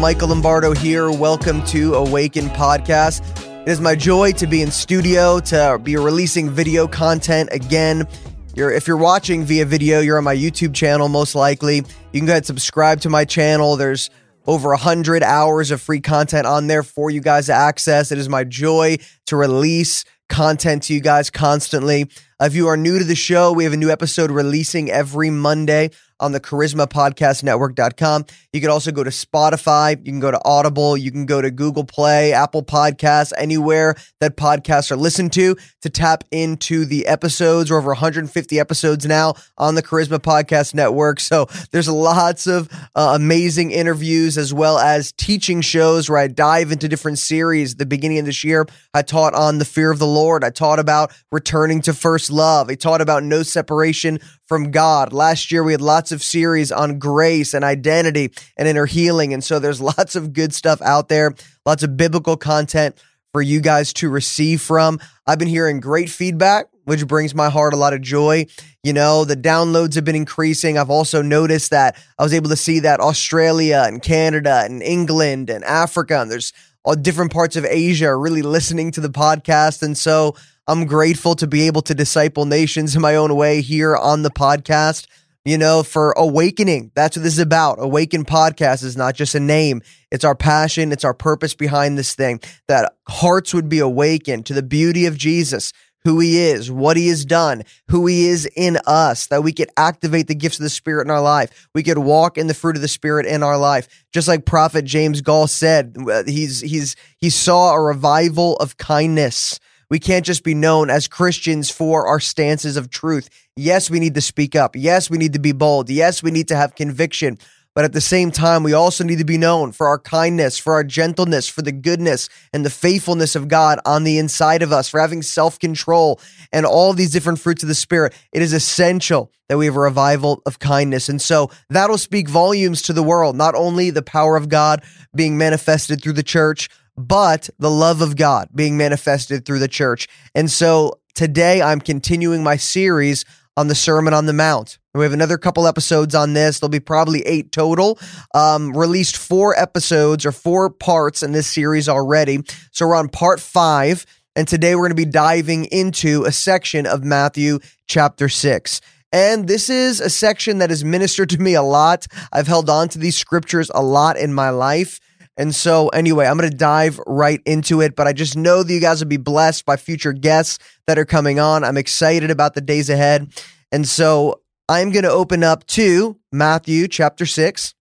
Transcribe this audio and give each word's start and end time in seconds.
Michael 0.00 0.28
Lombardo 0.28 0.72
here. 0.72 1.10
Welcome 1.10 1.62
to 1.66 1.94
Awaken 1.94 2.46
Podcast. 2.46 3.20
It 3.66 3.68
is 3.68 3.82
my 3.82 3.94
joy 3.94 4.32
to 4.32 4.46
be 4.46 4.62
in 4.62 4.70
studio, 4.70 5.40
to 5.40 5.78
be 5.82 5.94
releasing 5.96 6.48
video 6.48 6.88
content 6.88 7.50
again. 7.52 8.08
You're, 8.54 8.72
if 8.72 8.88
you're 8.88 8.96
watching 8.96 9.44
via 9.44 9.66
video, 9.66 10.00
you're 10.00 10.16
on 10.16 10.24
my 10.24 10.34
YouTube 10.34 10.74
channel, 10.74 11.10
most 11.10 11.34
likely. 11.34 11.76
You 11.76 12.20
can 12.20 12.24
go 12.24 12.32
ahead 12.32 12.38
and 12.38 12.46
subscribe 12.46 13.02
to 13.02 13.10
my 13.10 13.26
channel. 13.26 13.76
There's 13.76 14.08
over 14.46 14.70
100 14.70 15.22
hours 15.22 15.70
of 15.70 15.82
free 15.82 16.00
content 16.00 16.46
on 16.46 16.66
there 16.66 16.82
for 16.82 17.10
you 17.10 17.20
guys 17.20 17.46
to 17.46 17.52
access. 17.52 18.10
It 18.10 18.16
is 18.16 18.28
my 18.28 18.44
joy 18.44 18.96
to 19.26 19.36
release 19.36 20.06
content 20.30 20.84
to 20.84 20.94
you 20.94 21.02
guys 21.02 21.28
constantly. 21.28 22.04
Uh, 22.40 22.46
if 22.46 22.54
you 22.54 22.68
are 22.68 22.76
new 22.78 22.98
to 22.98 23.04
the 23.04 23.14
show, 23.14 23.52
we 23.52 23.64
have 23.64 23.74
a 23.74 23.76
new 23.76 23.90
episode 23.90 24.30
releasing 24.30 24.90
every 24.90 25.28
Monday 25.28 25.90
on 26.20 26.32
the 26.32 26.40
Charisma 26.40 26.86
Podcast 26.86 27.42
Network.com. 27.42 28.26
You 28.52 28.60
can 28.60 28.70
also 28.70 28.92
go 28.92 29.02
to 29.02 29.10
Spotify, 29.10 29.96
you 29.98 30.12
can 30.12 30.20
go 30.20 30.30
to 30.30 30.40
Audible, 30.44 30.96
you 30.96 31.10
can 31.10 31.26
go 31.26 31.40
to 31.40 31.50
Google 31.50 31.84
Play, 31.84 32.32
Apple 32.32 32.62
Podcasts, 32.62 33.32
anywhere 33.36 33.96
that 34.20 34.36
podcasts 34.36 34.90
are 34.90 34.96
listened 34.96 35.32
to 35.32 35.56
to 35.82 35.90
tap 35.90 36.24
into 36.30 36.84
the 36.84 37.06
episodes. 37.06 37.70
We're 37.70 37.78
over 37.78 37.88
150 37.88 38.60
episodes 38.60 39.06
now 39.06 39.34
on 39.56 39.74
the 39.74 39.82
Charisma 39.82 40.18
Podcast 40.18 40.74
Network. 40.74 41.20
So 41.20 41.46
there's 41.72 41.88
lots 41.88 42.46
of 42.46 42.68
uh, 42.94 43.12
amazing 43.14 43.70
interviews 43.70 44.36
as 44.36 44.52
well 44.52 44.78
as 44.78 45.12
teaching 45.12 45.60
shows 45.60 46.08
where 46.08 46.18
I 46.18 46.28
dive 46.28 46.72
into 46.72 46.88
different 46.88 47.18
series. 47.18 47.76
the 47.76 47.86
beginning 47.86 48.18
of 48.18 48.26
this 48.26 48.44
year, 48.44 48.66
I 48.92 49.02
taught 49.02 49.34
on 49.34 49.58
the 49.58 49.64
fear 49.64 49.90
of 49.90 49.98
the 49.98 50.06
Lord. 50.06 50.44
I 50.44 50.50
taught 50.50 50.78
about 50.78 51.12
returning 51.32 51.80
to 51.82 51.94
first 51.94 52.30
love. 52.30 52.68
I 52.68 52.74
taught 52.74 53.00
about 53.00 53.22
no 53.22 53.42
separation 53.42 54.18
from 54.50 54.72
God. 54.72 55.12
Last 55.12 55.52
year, 55.52 55.62
we 55.62 55.70
had 55.70 55.80
lots 55.80 56.10
of 56.10 56.24
series 56.24 56.72
on 56.72 56.98
grace 56.98 57.54
and 57.54 57.64
identity 57.64 58.32
and 58.56 58.66
inner 58.66 58.84
healing. 58.84 59.32
And 59.32 59.44
so 59.44 59.60
there's 59.60 59.80
lots 59.96 60.16
of 60.16 60.32
good 60.32 60.52
stuff 60.52 60.82
out 60.82 61.08
there, 61.08 61.36
lots 61.64 61.84
of 61.84 61.96
biblical 61.96 62.36
content 62.36 63.00
for 63.32 63.42
you 63.42 63.60
guys 63.60 63.92
to 63.92 64.10
receive 64.10 64.60
from. 64.60 64.98
I've 65.24 65.38
been 65.38 65.46
hearing 65.46 65.78
great 65.78 66.10
feedback, 66.10 66.66
which 66.82 67.06
brings 67.06 67.32
my 67.32 67.48
heart 67.48 67.74
a 67.74 67.76
lot 67.76 67.92
of 67.92 68.00
joy. 68.00 68.46
You 68.82 68.92
know, 68.92 69.24
the 69.24 69.36
downloads 69.36 69.94
have 69.94 70.04
been 70.04 70.16
increasing. 70.16 70.78
I've 70.78 70.90
also 70.90 71.22
noticed 71.22 71.70
that 71.70 71.96
I 72.18 72.24
was 72.24 72.34
able 72.34 72.50
to 72.50 72.56
see 72.56 72.80
that 72.80 72.98
Australia 72.98 73.84
and 73.86 74.02
Canada 74.02 74.62
and 74.64 74.82
England 74.82 75.48
and 75.48 75.62
Africa, 75.62 76.20
and 76.20 76.28
there's 76.28 76.52
all 76.82 76.96
different 76.96 77.30
parts 77.30 77.54
of 77.54 77.64
Asia 77.64 78.06
are 78.06 78.18
really 78.18 78.42
listening 78.42 78.90
to 78.90 79.00
the 79.00 79.10
podcast. 79.10 79.84
And 79.84 79.96
so 79.96 80.34
I'm 80.70 80.86
grateful 80.86 81.34
to 81.34 81.48
be 81.48 81.66
able 81.66 81.82
to 81.82 81.96
disciple 81.96 82.44
nations 82.44 82.94
in 82.94 83.02
my 83.02 83.16
own 83.16 83.34
way 83.34 83.60
here 83.60 83.96
on 83.96 84.22
the 84.22 84.30
podcast. 84.30 85.08
You 85.44 85.58
know, 85.58 85.82
for 85.82 86.12
awakening, 86.12 86.92
that's 86.94 87.16
what 87.16 87.24
this 87.24 87.32
is 87.32 87.38
about. 87.40 87.78
Awaken 87.80 88.24
podcast 88.24 88.84
is 88.84 88.96
not 88.96 89.16
just 89.16 89.34
a 89.34 89.40
name. 89.40 89.82
It's 90.12 90.24
our 90.24 90.36
passion. 90.36 90.92
It's 90.92 91.02
our 91.02 91.12
purpose 91.12 91.54
behind 91.56 91.98
this 91.98 92.14
thing 92.14 92.38
that 92.68 92.92
hearts 93.08 93.52
would 93.52 93.68
be 93.68 93.80
awakened 93.80 94.46
to 94.46 94.54
the 94.54 94.62
beauty 94.62 95.06
of 95.06 95.18
Jesus, 95.18 95.72
who 96.04 96.20
he 96.20 96.38
is, 96.38 96.70
what 96.70 96.96
he 96.96 97.08
has 97.08 97.24
done, 97.24 97.64
who 97.88 98.06
he 98.06 98.28
is 98.28 98.48
in 98.54 98.78
us, 98.86 99.26
that 99.26 99.42
we 99.42 99.52
could 99.52 99.70
activate 99.76 100.28
the 100.28 100.36
gifts 100.36 100.60
of 100.60 100.62
the 100.62 100.70
Spirit 100.70 101.04
in 101.04 101.10
our 101.10 101.20
life. 101.20 101.68
We 101.74 101.82
could 101.82 101.98
walk 101.98 102.38
in 102.38 102.46
the 102.46 102.54
fruit 102.54 102.76
of 102.76 102.82
the 102.82 102.86
Spirit 102.86 103.26
in 103.26 103.42
our 103.42 103.58
life. 103.58 103.88
Just 104.12 104.28
like 104.28 104.44
Prophet 104.44 104.84
James 104.84 105.20
Goll 105.20 105.48
said, 105.48 105.96
uh, 106.08 106.22
he's, 106.28 106.60
he's, 106.60 106.94
he 107.18 107.28
saw 107.28 107.72
a 107.72 107.82
revival 107.82 108.54
of 108.58 108.76
kindness 108.76 109.58
we 109.90 109.98
can't 109.98 110.24
just 110.24 110.44
be 110.44 110.54
known 110.54 110.88
as 110.88 111.08
Christians 111.08 111.68
for 111.68 112.06
our 112.06 112.20
stances 112.20 112.76
of 112.76 112.90
truth. 112.90 113.28
Yes, 113.56 113.90
we 113.90 114.00
need 114.00 114.14
to 114.14 114.20
speak 114.20 114.54
up. 114.54 114.76
Yes, 114.76 115.10
we 115.10 115.18
need 115.18 115.32
to 115.32 115.40
be 115.40 115.52
bold. 115.52 115.90
Yes, 115.90 116.22
we 116.22 116.30
need 116.30 116.48
to 116.48 116.56
have 116.56 116.74
conviction. 116.74 117.38
But 117.74 117.84
at 117.84 117.92
the 117.92 118.00
same 118.00 118.32
time, 118.32 118.64
we 118.64 118.72
also 118.72 119.04
need 119.04 119.18
to 119.18 119.24
be 119.24 119.38
known 119.38 119.70
for 119.70 119.86
our 119.86 119.98
kindness, 119.98 120.58
for 120.58 120.72
our 120.74 120.82
gentleness, 120.82 121.48
for 121.48 121.62
the 121.62 121.72
goodness 121.72 122.28
and 122.52 122.64
the 122.64 122.70
faithfulness 122.70 123.36
of 123.36 123.46
God 123.46 123.78
on 123.84 124.02
the 124.02 124.18
inside 124.18 124.62
of 124.62 124.72
us, 124.72 124.88
for 124.88 124.98
having 124.98 125.22
self 125.22 125.58
control 125.58 126.20
and 126.52 126.66
all 126.66 126.92
these 126.92 127.12
different 127.12 127.38
fruits 127.38 127.62
of 127.62 127.68
the 127.68 127.74
Spirit. 127.74 128.12
It 128.32 128.42
is 128.42 128.52
essential 128.52 129.30
that 129.48 129.56
we 129.56 129.66
have 129.66 129.76
a 129.76 129.80
revival 129.80 130.42
of 130.46 130.58
kindness. 130.58 131.08
And 131.08 131.22
so 131.22 131.50
that'll 131.68 131.98
speak 131.98 132.28
volumes 132.28 132.82
to 132.82 132.92
the 132.92 133.02
world, 133.04 133.36
not 133.36 133.54
only 133.54 133.90
the 133.90 134.02
power 134.02 134.36
of 134.36 134.48
God 134.48 134.82
being 135.14 135.38
manifested 135.38 136.02
through 136.02 136.14
the 136.14 136.22
church, 136.24 136.68
but 136.96 137.50
the 137.58 137.70
love 137.70 138.02
of 138.02 138.16
God 138.16 138.48
being 138.54 138.76
manifested 138.76 139.44
through 139.44 139.58
the 139.58 139.68
church. 139.68 140.08
And 140.34 140.50
so 140.50 141.00
today 141.14 141.62
I'm 141.62 141.80
continuing 141.80 142.42
my 142.42 142.56
series 142.56 143.24
on 143.56 143.68
the 143.68 143.74
Sermon 143.74 144.14
on 144.14 144.26
the 144.26 144.32
Mount. 144.32 144.78
We 144.94 145.04
have 145.04 145.12
another 145.12 145.38
couple 145.38 145.66
episodes 145.66 146.14
on 146.14 146.32
this. 146.32 146.58
There'll 146.58 146.70
be 146.70 146.80
probably 146.80 147.20
eight 147.22 147.52
total. 147.52 147.98
Um, 148.34 148.76
released 148.76 149.16
four 149.16 149.56
episodes 149.58 150.24
or 150.26 150.32
four 150.32 150.70
parts 150.70 151.22
in 151.22 151.32
this 151.32 151.46
series 151.46 151.88
already. 151.88 152.38
So 152.72 152.86
we're 152.86 152.96
on 152.96 153.08
part 153.08 153.38
five. 153.40 154.06
And 154.34 154.48
today 154.48 154.74
we're 154.74 154.82
going 154.82 154.90
to 154.90 154.94
be 154.94 155.04
diving 155.04 155.66
into 155.66 156.24
a 156.24 156.32
section 156.32 156.86
of 156.86 157.04
Matthew 157.04 157.58
chapter 157.86 158.28
six. 158.28 158.80
And 159.12 159.48
this 159.48 159.68
is 159.68 160.00
a 160.00 160.08
section 160.08 160.58
that 160.58 160.70
has 160.70 160.84
ministered 160.84 161.30
to 161.30 161.38
me 161.38 161.54
a 161.54 161.62
lot. 161.62 162.06
I've 162.32 162.46
held 162.46 162.70
on 162.70 162.88
to 162.90 162.98
these 162.98 163.16
scriptures 163.16 163.70
a 163.74 163.82
lot 163.82 164.16
in 164.16 164.32
my 164.32 164.50
life. 164.50 165.00
And 165.40 165.54
so, 165.54 165.88
anyway, 165.88 166.26
I'm 166.26 166.36
going 166.36 166.50
to 166.50 166.54
dive 166.54 167.00
right 167.06 167.40
into 167.46 167.80
it, 167.80 167.96
but 167.96 168.06
I 168.06 168.12
just 168.12 168.36
know 168.36 168.62
that 168.62 168.70
you 168.70 168.78
guys 168.78 169.00
will 169.00 169.08
be 169.08 169.16
blessed 169.16 169.64
by 169.64 169.78
future 169.78 170.12
guests 170.12 170.58
that 170.86 170.98
are 170.98 171.06
coming 171.06 171.40
on. 171.40 171.64
I'm 171.64 171.78
excited 171.78 172.30
about 172.30 172.52
the 172.52 172.60
days 172.60 172.90
ahead. 172.90 173.32
And 173.72 173.88
so, 173.88 174.42
I'm 174.68 174.90
going 174.90 175.04
to 175.04 175.10
open 175.10 175.42
up 175.42 175.66
to 175.68 176.18
Matthew 176.30 176.88
chapter 176.88 177.24
6. 177.24 177.74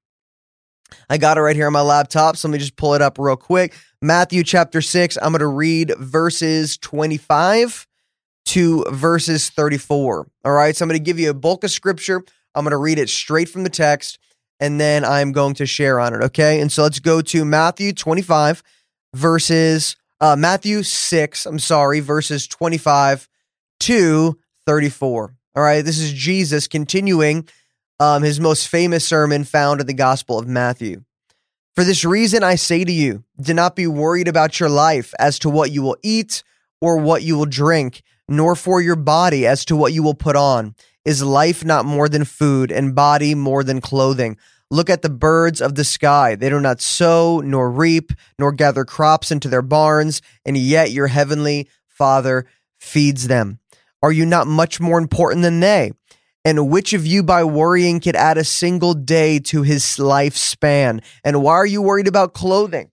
I 1.10 1.18
got 1.18 1.38
it 1.38 1.42
right 1.42 1.56
here 1.56 1.68
on 1.68 1.74
my 1.74 1.82
laptop, 1.82 2.38
so 2.38 2.48
let 2.48 2.54
me 2.54 2.60
just 2.60 2.78
pull 2.78 2.94
it 2.94 3.02
up 3.02 3.20
real 3.20 3.36
quick. 3.36 3.76
Matthew 4.02 4.46
chapter 4.46 4.82
6, 4.82 5.18
I'm 5.22 5.34
going 5.34 5.40
to 5.40 5.48
read 5.48 5.94
verses 5.98 6.78
25 6.78 7.88
to 8.46 8.86
verses 8.90 9.50
34. 9.50 10.28
All 10.46 10.52
right, 10.54 10.74
so 10.74 10.86
I'm 10.86 10.88
going 10.88 10.98
to 10.98 11.04
give 11.04 11.20
you 11.20 11.30
a 11.30 11.34
bulk 11.34 11.66
of 11.66 11.72
scripture. 11.72 12.24
I'm 12.56 12.64
going 12.64 12.72
to 12.72 12.78
read 12.78 13.00
it 13.00 13.10
straight 13.10 13.50
from 13.50 13.64
the 13.64 13.70
text 13.70 14.18
and 14.60 14.80
then 14.80 15.06
I'm 15.06 15.32
going 15.32 15.56
to 15.56 15.66
share 15.66 16.00
on 16.00 16.14
it. 16.14 16.22
Okay. 16.26 16.60
And 16.60 16.72
so 16.72 16.84
let's 16.84 17.00
go 17.00 17.22
to 17.22 17.46
Matthew 17.46 17.94
25 17.94 18.64
verses, 19.14 19.96
uh, 20.22 20.36
Matthew 20.36 20.84
6, 20.84 21.46
I'm 21.46 21.60
sorry, 21.60 22.00
verses 22.00 22.48
25 22.48 23.28
to 23.82 24.38
34. 24.66 25.36
All 25.56 25.64
right. 25.64 25.84
This 25.84 26.00
is 26.00 26.14
Jesus 26.14 26.68
continuing 26.68 27.48
um, 28.00 28.24
his 28.24 28.40
most 28.40 28.68
famous 28.68 29.06
sermon 29.06 29.44
found 29.44 29.82
in 29.82 29.88
the 29.88 29.94
Gospel 29.94 30.40
of 30.40 30.48
Matthew. 30.48 31.04
For 31.76 31.84
this 31.84 32.04
reason, 32.04 32.44
I 32.44 32.56
say 32.56 32.84
to 32.84 32.92
you, 32.92 33.24
do 33.40 33.54
not 33.54 33.76
be 33.76 33.88
worried 33.88 34.28
about 34.28 34.60
your 34.60 34.70
life 34.70 35.14
as 35.20 35.40
to 35.40 35.50
what 35.50 35.72
you 35.72 35.82
will 35.82 35.98
eat 36.04 36.44
or 36.82 36.98
what 36.98 37.24
you 37.24 37.38
will 37.38 37.46
drink, 37.46 38.02
nor 38.28 38.56
for 38.56 38.82
your 38.82 38.96
body 38.96 39.46
as 39.46 39.66
to 39.66 39.76
what 39.76 39.94
you 39.94 40.04
will 40.04 40.14
put 40.14 40.36
on. 40.36 40.76
Is 41.10 41.24
life 41.24 41.66
not 41.66 41.86
more 41.86 42.08
than 42.08 42.24
food, 42.24 42.72
and 42.72 42.94
body 42.94 43.34
more 43.34 43.64
than 43.64 43.82
clothing? 43.82 44.38
Look 44.70 44.92
at 44.92 45.02
the 45.02 45.10
birds 45.10 45.60
of 45.60 45.74
the 45.74 45.84
sky. 45.84 46.36
They 46.36 46.50
do 46.50 46.60
not 46.60 46.82
sow, 46.82 47.42
nor 47.44 47.72
reap, 47.72 48.12
nor 48.38 48.52
gather 48.52 48.86
crops 48.86 49.32
into 49.32 49.50
their 49.50 49.64
barns, 49.64 50.22
and 50.46 50.56
yet 50.56 50.92
your 50.92 51.08
heavenly 51.08 51.68
Father 51.88 52.46
feeds 52.78 53.28
them. 53.28 53.58
Are 54.04 54.12
you 54.12 54.24
not 54.24 54.46
much 54.46 54.80
more 54.80 55.00
important 55.00 55.42
than 55.42 55.62
they? 55.62 55.94
And 56.46 56.70
which 56.70 56.94
of 56.94 57.08
you 57.08 57.24
by 57.24 57.44
worrying 57.44 58.00
could 58.02 58.16
add 58.16 58.38
a 58.38 58.44
single 58.44 58.94
day 58.94 59.40
to 59.40 59.64
his 59.64 59.84
lifespan? 59.98 61.02
And 61.24 61.42
why 61.42 61.54
are 61.54 61.66
you 61.66 61.82
worried 61.82 62.08
about 62.08 62.36
clothing? 62.36 62.92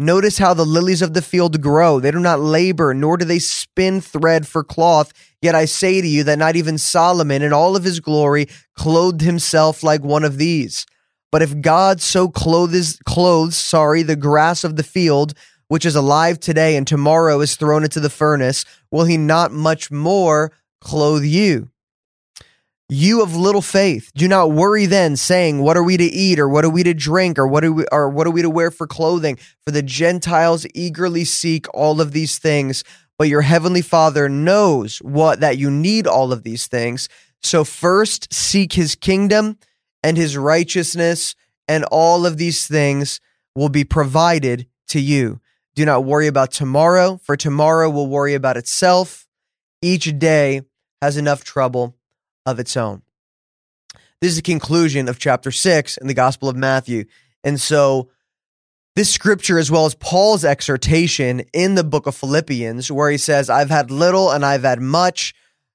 Notice 0.00 0.38
how 0.38 0.54
the 0.54 0.64
lilies 0.64 1.02
of 1.02 1.12
the 1.12 1.22
field 1.22 1.60
grow. 1.60 1.98
They 1.98 2.12
do 2.12 2.20
not 2.20 2.38
labor, 2.38 2.94
nor 2.94 3.16
do 3.16 3.24
they 3.24 3.40
spin 3.40 4.00
thread 4.00 4.46
for 4.46 4.62
cloth. 4.62 5.12
Yet 5.42 5.56
I 5.56 5.64
say 5.64 6.00
to 6.00 6.06
you 6.06 6.22
that 6.22 6.38
not 6.38 6.54
even 6.54 6.78
Solomon 6.78 7.42
in 7.42 7.52
all 7.52 7.74
of 7.74 7.82
his 7.82 7.98
glory 7.98 8.46
clothed 8.74 9.22
himself 9.22 9.82
like 9.82 10.04
one 10.04 10.22
of 10.22 10.38
these. 10.38 10.86
But 11.32 11.42
if 11.42 11.60
God 11.60 12.00
so 12.00 12.28
clothes, 12.28 13.00
clothes, 13.06 13.56
sorry, 13.56 14.04
the 14.04 14.14
grass 14.14 14.62
of 14.62 14.76
the 14.76 14.84
field, 14.84 15.34
which 15.66 15.84
is 15.84 15.96
alive 15.96 16.38
today 16.38 16.76
and 16.76 16.86
tomorrow 16.86 17.40
is 17.40 17.56
thrown 17.56 17.82
into 17.82 17.98
the 17.98 18.08
furnace, 18.08 18.64
will 18.92 19.04
he 19.04 19.16
not 19.16 19.50
much 19.50 19.90
more 19.90 20.52
clothe 20.80 21.24
you? 21.24 21.70
You 22.90 23.22
of 23.22 23.36
little 23.36 23.60
faith, 23.60 24.10
do 24.14 24.26
not 24.26 24.52
worry 24.52 24.86
then, 24.86 25.16
saying, 25.16 25.60
What 25.60 25.76
are 25.76 25.82
we 25.82 25.98
to 25.98 26.04
eat, 26.04 26.38
or 26.38 26.48
what 26.48 26.64
are 26.64 26.70
we 26.70 26.82
to 26.84 26.94
drink, 26.94 27.38
or 27.38 27.46
what 27.46 27.62
are 27.62 27.72
we 27.72 27.84
or 27.92 28.08
what 28.08 28.26
are 28.26 28.30
we 28.30 28.40
to 28.40 28.48
wear 28.48 28.70
for 28.70 28.86
clothing? 28.86 29.38
For 29.62 29.72
the 29.72 29.82
Gentiles 29.82 30.66
eagerly 30.74 31.26
seek 31.26 31.66
all 31.74 32.00
of 32.00 32.12
these 32.12 32.38
things, 32.38 32.84
but 33.18 33.28
your 33.28 33.42
heavenly 33.42 33.82
Father 33.82 34.30
knows 34.30 34.98
what 34.98 35.40
that 35.40 35.58
you 35.58 35.70
need 35.70 36.06
all 36.06 36.32
of 36.32 36.44
these 36.44 36.66
things. 36.66 37.10
So 37.42 37.62
first 37.62 38.32
seek 38.32 38.72
his 38.72 38.94
kingdom 38.94 39.58
and 40.02 40.16
his 40.16 40.38
righteousness, 40.38 41.34
and 41.68 41.84
all 41.92 42.24
of 42.24 42.38
these 42.38 42.66
things 42.66 43.20
will 43.54 43.68
be 43.68 43.84
provided 43.84 44.66
to 44.88 44.98
you. 44.98 45.40
Do 45.74 45.84
not 45.84 46.06
worry 46.06 46.26
about 46.26 46.52
tomorrow, 46.52 47.20
for 47.22 47.36
tomorrow 47.36 47.90
will 47.90 48.08
worry 48.08 48.32
about 48.32 48.56
itself. 48.56 49.28
Each 49.82 50.18
day 50.18 50.62
has 51.02 51.18
enough 51.18 51.44
trouble 51.44 51.97
of 52.50 52.58
its 52.58 52.76
own. 52.76 53.02
This 54.20 54.30
is 54.30 54.36
the 54.36 54.42
conclusion 54.42 55.08
of 55.08 55.18
chapter 55.18 55.50
six 55.50 55.96
in 55.96 56.06
the 56.06 56.14
Gospel 56.14 56.48
of 56.48 56.56
Matthew. 56.56 57.04
And 57.44 57.60
so 57.60 58.10
this 58.96 59.10
scripture, 59.10 59.60
as 59.60 59.70
well 59.70 59.86
as 59.86 59.94
Paul's 59.94 60.44
exhortation 60.44 61.42
in 61.52 61.76
the 61.76 61.84
book 61.84 62.06
of 62.08 62.16
Philippians, 62.16 62.90
where 62.90 63.12
he 63.12 63.16
says, 63.16 63.48
I've 63.48 63.70
had 63.70 63.92
little 63.92 64.32
and 64.32 64.44
I've 64.44 64.64
had 64.64 64.80
much. 64.80 65.34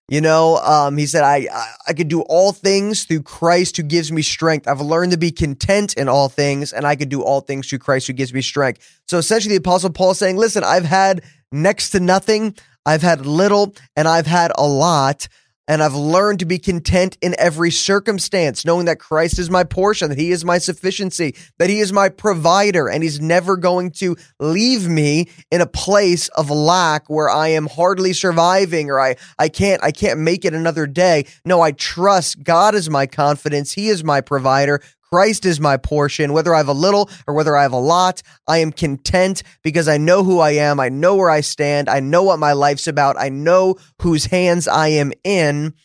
You 0.09 0.19
know, 0.19 0.57
um, 0.57 0.97
he 0.97 1.05
said, 1.05 1.23
I, 1.23 1.47
I, 1.49 1.71
I 1.87 1.93
could 1.93 2.09
do 2.09 2.21
all 2.23 2.51
things 2.51 3.05
through 3.05 3.21
Christ 3.21 3.77
who 3.77 3.83
gives 3.83 4.11
me 4.11 4.21
strength. 4.21 4.67
I've 4.67 4.81
learned 4.81 5.13
to 5.13 5.17
be 5.17 5.31
content 5.31 5.93
in 5.93 6.09
all 6.09 6.27
things, 6.27 6.73
and 6.73 6.85
I 6.85 6.97
could 6.97 7.07
do 7.07 7.23
all 7.23 7.39
things 7.39 7.69
through 7.69 7.79
Christ 7.79 8.07
who 8.07 8.13
gives 8.13 8.33
me 8.33 8.41
strength. 8.41 9.01
So 9.07 9.17
essentially, 9.17 9.55
the 9.55 9.61
Apostle 9.61 9.91
Paul 9.91 10.11
is 10.11 10.19
saying, 10.19 10.35
Listen, 10.35 10.65
I've 10.65 10.83
had 10.83 11.23
next 11.53 11.91
to 11.91 12.01
nothing, 12.01 12.55
I've 12.85 13.01
had 13.01 13.25
little, 13.25 13.73
and 13.95 14.05
I've 14.05 14.27
had 14.27 14.51
a 14.57 14.67
lot. 14.67 15.29
And 15.67 15.81
I've 15.81 15.95
learned 15.95 16.39
to 16.39 16.45
be 16.45 16.59
content 16.59 17.17
in 17.21 17.35
every 17.39 17.71
circumstance, 17.71 18.65
knowing 18.65 18.85
that 18.85 18.99
Christ 18.99 19.39
is 19.39 19.49
my 19.49 19.63
portion, 19.63 20.09
that 20.09 20.17
He 20.17 20.31
is 20.31 20.43
my 20.43 20.57
sufficiency, 20.57 21.35
that 21.57 21.69
He 21.69 21.79
is 21.79 21.93
my 21.93 22.09
provider, 22.09 22.89
and 22.89 23.01
He's 23.01 23.21
never 23.21 23.55
going 23.55 23.91
to 23.91 24.17
leave 24.39 24.89
me 24.89 25.29
in 25.51 25.61
a 25.61 25.65
place 25.65 26.27
of 26.29 26.49
lack 26.49 27.09
where 27.09 27.29
I 27.29 27.49
am 27.49 27.67
hardly 27.67 28.11
surviving 28.11 28.89
or 28.89 28.99
I, 28.99 29.15
I 29.39 29.47
can't 29.47 29.81
I 29.81 29.91
can't 29.91 30.19
make 30.19 30.43
it 30.43 30.53
another 30.53 30.85
day. 30.85 31.27
No, 31.45 31.61
I 31.61 31.71
trust 31.71 32.43
God 32.43 32.75
is 32.75 32.89
my 32.89 33.05
confidence. 33.05 33.71
He 33.71 33.87
is 33.87 34.03
my 34.03 34.19
provider. 34.19 34.81
Christ 35.13 35.45
is 35.45 35.59
my 35.59 35.77
portion. 35.77 36.33
Whether 36.33 36.55
I 36.55 36.57
have 36.57 36.69
a 36.69 36.73
little 36.73 37.07
or 37.27 37.35
whether 37.35 37.55
I 37.55 37.61
have 37.61 37.71
a 37.71 37.77
lot, 37.77 38.23
I 38.47 38.57
am 38.57 38.71
content 38.71 39.43
because 39.61 39.87
I 39.87 39.99
know 39.99 40.23
who 40.23 40.39
I 40.39 40.53
am. 40.53 40.79
I 40.79 40.89
know 40.89 41.13
where 41.13 41.29
I 41.29 41.41
stand. 41.41 41.87
I 41.87 41.99
know 41.99 42.23
what 42.23 42.39
my 42.39 42.53
life's 42.53 42.87
about. 42.87 43.15
I 43.19 43.29
know 43.29 43.75
whose 44.01 44.25
hands 44.25 44.67
I 44.67 44.87
am 44.87 45.13
in. 45.23 45.75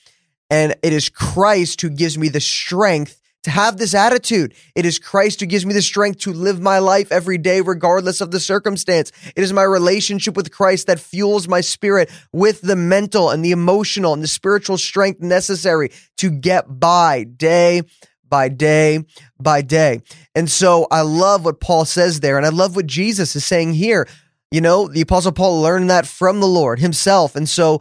And 0.49 0.77
it 0.83 0.95
is 0.95 1.11
Christ 1.11 1.83
who 1.83 1.91
gives 1.91 2.17
me 2.17 2.31
the 2.31 2.41
strength 2.41 3.21
to 3.43 3.51
have 3.51 3.77
this 3.77 3.93
attitude. 3.93 4.55
It 4.75 4.87
is 4.87 4.99
Christ 4.99 5.41
who 5.41 5.47
gives 5.47 5.67
me 5.67 5.75
the 5.75 5.83
strength 5.83 6.21
to 6.21 6.33
live 6.33 6.63
my 6.63 6.79
life 6.79 7.13
every 7.13 7.37
day, 7.37 7.61
regardless 7.61 8.23
of 8.23 8.31
the 8.31 8.41
circumstance. 8.41 9.13
It 9.37 9.43
is 9.43 9.53
my 9.53 9.63
relationship 9.63 10.39
with 10.39 10.51
Christ 10.51 10.87
that 10.87 11.01
fuels 11.01 11.47
my 11.47 11.61
spirit 11.61 12.11
with 12.33 12.63
the 12.63 12.77
mental 12.77 13.29
and 13.29 13.45
the 13.45 13.51
emotional 13.51 14.15
and 14.15 14.23
the 14.23 14.27
spiritual 14.27 14.79
strength 14.79 15.21
necessary 15.21 15.91
to 16.17 16.31
get 16.31 16.81
by 16.81 17.25
day 17.25 17.83
by 18.29 18.49
day 18.49 19.05
by 19.41 19.63
day. 19.63 20.03
And 20.35 20.51
so 20.51 20.87
I 20.91 21.03
love 21.03 21.45
what 21.45 21.61
Paul 21.61 21.85
says 21.85 22.21
there. 22.21 22.37
And 22.37 22.47
I 22.47 22.51
love 22.51 22.77
what 22.77 22.87
Jesus 22.87 23.37
is 23.37 23.45
saying 23.45 23.75
here. 23.75 24.09
You 24.51 24.61
know, 24.61 24.89
the 24.89 25.03
Apostle 25.03 25.33
Paul 25.33 25.61
learned 25.61 25.91
that 25.91 26.07
from 26.07 26.41
the 26.41 26.47
Lord 26.47 26.79
himself. 26.81 27.37
And 27.37 27.49
so 27.49 27.81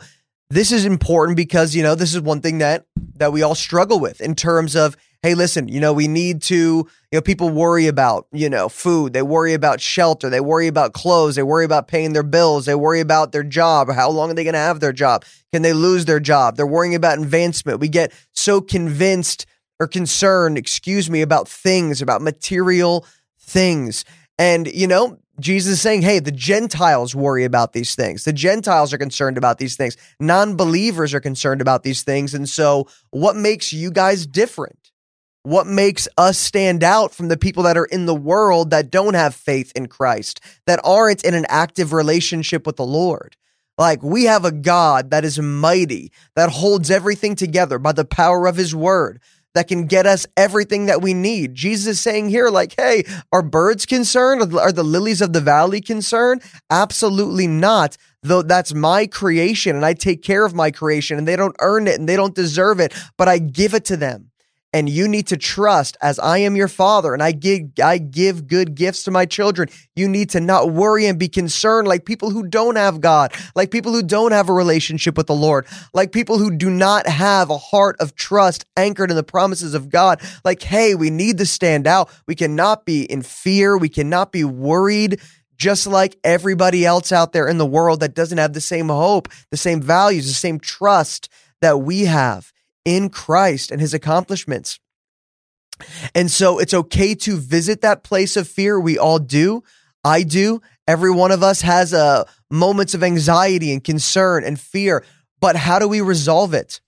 this 0.49 0.71
is 0.71 0.85
important 0.85 1.35
because, 1.35 1.75
you 1.75 1.83
know, 1.83 1.95
this 1.95 2.13
is 2.13 2.21
one 2.21 2.41
thing 2.41 2.59
that 2.59 2.85
that 3.15 3.33
we 3.33 3.41
all 3.41 3.55
struggle 3.55 3.99
with 3.99 4.21
in 4.21 4.35
terms 4.35 4.75
of, 4.75 4.95
hey, 5.23 5.33
listen, 5.33 5.67
you 5.67 5.79
know, 5.79 5.91
we 5.91 6.07
need 6.07 6.41
to, 6.43 6.55
you 6.55 6.87
know, 7.13 7.21
people 7.21 7.49
worry 7.49 7.87
about, 7.87 8.27
you 8.31 8.49
know, 8.49 8.69
food, 8.69 9.13
they 9.13 9.23
worry 9.23 9.53
about 9.53 9.81
shelter, 9.81 10.29
they 10.29 10.39
worry 10.39 10.67
about 10.67 10.93
clothes, 10.93 11.35
they 11.35 11.43
worry 11.43 11.65
about 11.65 11.87
paying 11.87 12.13
their 12.13 12.23
bills, 12.23 12.65
they 12.65 12.75
worry 12.75 12.99
about 12.99 13.31
their 13.31 13.43
job, 13.43 13.91
how 13.91 14.09
long 14.09 14.29
are 14.29 14.35
they 14.35 14.43
going 14.43 14.53
to 14.53 14.59
have 14.59 14.79
their 14.79 14.93
job? 14.93 15.25
Can 15.51 15.63
they 15.63 15.73
lose 15.73 16.05
their 16.05 16.19
job? 16.19 16.55
They're 16.55 16.67
worrying 16.67 16.95
about 16.95 17.17
advancement. 17.17 17.79
We 17.79 17.89
get 17.89 18.13
so 18.33 18.61
convinced 18.61 19.47
or 19.79 19.87
concerned, 19.87 20.57
excuse 20.57 21.09
me, 21.09 21.21
about 21.21 21.47
things, 21.47 22.01
about 22.01 22.21
material 22.21 23.05
things. 23.39 24.05
And, 24.39 24.67
you 24.67 24.87
know, 24.87 25.17
Jesus 25.39 25.73
is 25.73 25.81
saying, 25.81 26.01
hey, 26.01 26.19
the 26.19 26.31
Gentiles 26.31 27.13
worry 27.13 27.43
about 27.43 27.73
these 27.73 27.95
things. 27.95 28.23
The 28.23 28.33
Gentiles 28.33 28.91
are 28.91 28.97
concerned 28.97 29.37
about 29.37 29.59
these 29.59 29.75
things. 29.75 29.95
Non 30.19 30.55
believers 30.55 31.13
are 31.13 31.19
concerned 31.19 31.61
about 31.61 31.83
these 31.83 32.03
things. 32.03 32.33
And 32.33 32.49
so, 32.49 32.87
what 33.11 33.35
makes 33.35 33.71
you 33.71 33.91
guys 33.91 34.25
different? 34.25 34.91
What 35.43 35.67
makes 35.67 36.07
us 36.17 36.37
stand 36.37 36.83
out 36.83 37.13
from 37.13 37.29
the 37.29 37.37
people 37.37 37.63
that 37.63 37.77
are 37.77 37.85
in 37.85 38.05
the 38.05 38.15
world 38.15 38.71
that 38.71 38.91
don't 38.91 39.13
have 39.13 39.33
faith 39.33 39.71
in 39.75 39.87
Christ, 39.87 40.41
that 40.65 40.81
aren't 40.83 41.23
in 41.23 41.33
an 41.35 41.45
active 41.49 41.93
relationship 41.93 42.65
with 42.65 42.75
the 42.75 42.85
Lord? 42.85 43.37
Like, 43.77 44.01
we 44.01 44.23
have 44.23 44.43
a 44.43 44.51
God 44.51 45.11
that 45.11 45.23
is 45.23 45.39
mighty, 45.39 46.11
that 46.35 46.49
holds 46.49 46.89
everything 46.89 47.35
together 47.35 47.77
by 47.77 47.91
the 47.91 48.05
power 48.05 48.47
of 48.47 48.55
his 48.55 48.75
word 48.75 49.21
that 49.57 49.67
can 49.67 49.87
get 49.87 50.05
us 50.05 50.27
everything 50.37 50.85
that 50.85 51.01
we 51.01 51.15
need. 51.15 51.55
Jesus 51.55 51.87
is 51.87 51.99
saying 51.99 52.29
here, 52.29 52.49
like, 52.49 52.75
hey, 52.77 53.03
are 53.31 53.41
birds 53.41 53.87
concerned? 53.87 54.53
Are 54.53 54.71
the 54.71 54.83
lilies 54.83 55.19
of 55.19 55.33
the 55.33 55.41
valley 55.41 55.81
concerned? 55.81 56.43
Absolutely 56.69 57.47
not. 57.47 57.97
Though 58.21 58.43
that's 58.43 58.75
my 58.75 59.07
creation 59.07 59.75
and 59.75 59.83
I 59.83 59.95
take 59.95 60.21
care 60.21 60.45
of 60.45 60.53
my 60.53 60.69
creation 60.69 61.17
and 61.17 61.27
they 61.27 61.35
don't 61.35 61.55
earn 61.59 61.87
it 61.87 61.99
and 61.99 62.07
they 62.07 62.15
don't 62.15 62.35
deserve 62.35 62.79
it, 62.79 62.93
but 63.17 63.27
I 63.27 63.39
give 63.39 63.73
it 63.73 63.85
to 63.85 63.97
them 63.97 64.29
and 64.77 64.87
you 64.87 65.07
need 65.07 65.25
to 65.25 65.37
trust 65.37 65.97
as 66.03 66.19
I 66.19 66.37
am 66.37 66.55
your 66.55 66.67
father 66.67 67.15
and 67.15 67.23
I 67.23 67.31
give 67.31 67.61
I 67.83 67.97
give 67.97 68.45
good 68.45 68.75
gifts 68.75 69.05
to 69.05 69.11
my 69.11 69.25
children. 69.25 69.69
You 69.95 70.07
need 70.07 70.29
to 70.31 70.39
not 70.39 70.69
worry 70.69 71.07
and 71.07 71.17
be 71.17 71.29
concerned 71.29 71.87
like 71.87 72.05
people 72.05 72.29
who 72.29 72.47
don't 72.47 72.75
have 72.75 73.01
God, 73.01 73.33
like 73.55 73.71
people 73.71 73.91
who 73.91 74.03
don't 74.03 74.33
have 74.33 74.49
a 74.49 74.53
relationship 74.53 75.17
with 75.17 75.25
the 75.25 75.33
Lord, 75.33 75.65
like 75.95 76.11
people 76.11 76.37
who 76.37 76.55
do 76.55 76.69
not 76.69 77.07
have 77.07 77.49
a 77.49 77.57
heart 77.57 77.95
of 77.99 78.13
trust 78.13 78.67
anchored 78.77 79.09
in 79.09 79.17
the 79.17 79.23
promises 79.23 79.73
of 79.73 79.89
God. 79.89 80.21
Like, 80.45 80.61
hey, 80.61 80.93
we 80.93 81.09
need 81.09 81.39
to 81.39 81.47
stand 81.47 81.87
out. 81.87 82.11
We 82.27 82.35
cannot 82.35 82.85
be 82.85 83.01
in 83.01 83.23
fear. 83.23 83.79
We 83.79 83.89
cannot 83.89 84.31
be 84.31 84.43
worried 84.43 85.19
just 85.55 85.87
like 85.87 86.19
everybody 86.23 86.85
else 86.85 87.11
out 87.11 87.31
there 87.31 87.47
in 87.47 87.57
the 87.57 87.65
world 87.65 88.01
that 88.01 88.13
doesn't 88.13 88.37
have 88.37 88.53
the 88.53 88.61
same 88.61 88.89
hope, 88.89 89.27
the 89.49 89.57
same 89.57 89.81
values, 89.81 90.27
the 90.27 90.35
same 90.35 90.59
trust 90.59 91.29
that 91.61 91.79
we 91.79 92.05
have 92.05 92.53
in 92.87 93.09
Christ 93.09 93.69
and 93.69 93.81
his 93.81 93.93
accomplishments. 93.93 94.79
And 96.15 96.31
so 96.31 96.57
it's 96.57 96.73
okay 96.73 97.15
to 97.15 97.35
visit 97.35 97.81
that 97.81 98.01
place 98.01 98.37
of 98.37 98.47
fear. 98.47 98.79
We 98.79 98.97
all 98.97 99.19
do. 99.19 99.61
I 100.05 100.23
do. 100.23 100.61
Every 100.87 101.11
one 101.11 101.31
of 101.31 101.43
us 101.43 101.61
has 101.61 101.93
uh, 101.93 102.23
moments 102.49 102.93
of 102.93 103.03
anxiety 103.03 103.73
and 103.73 103.83
concern 103.83 104.45
and 104.45 104.57
fear. 104.57 105.03
But 105.41 105.57
how 105.57 105.79
do 105.79 105.87
we 105.89 105.99
resolve 105.99 106.53
it? 106.53 106.79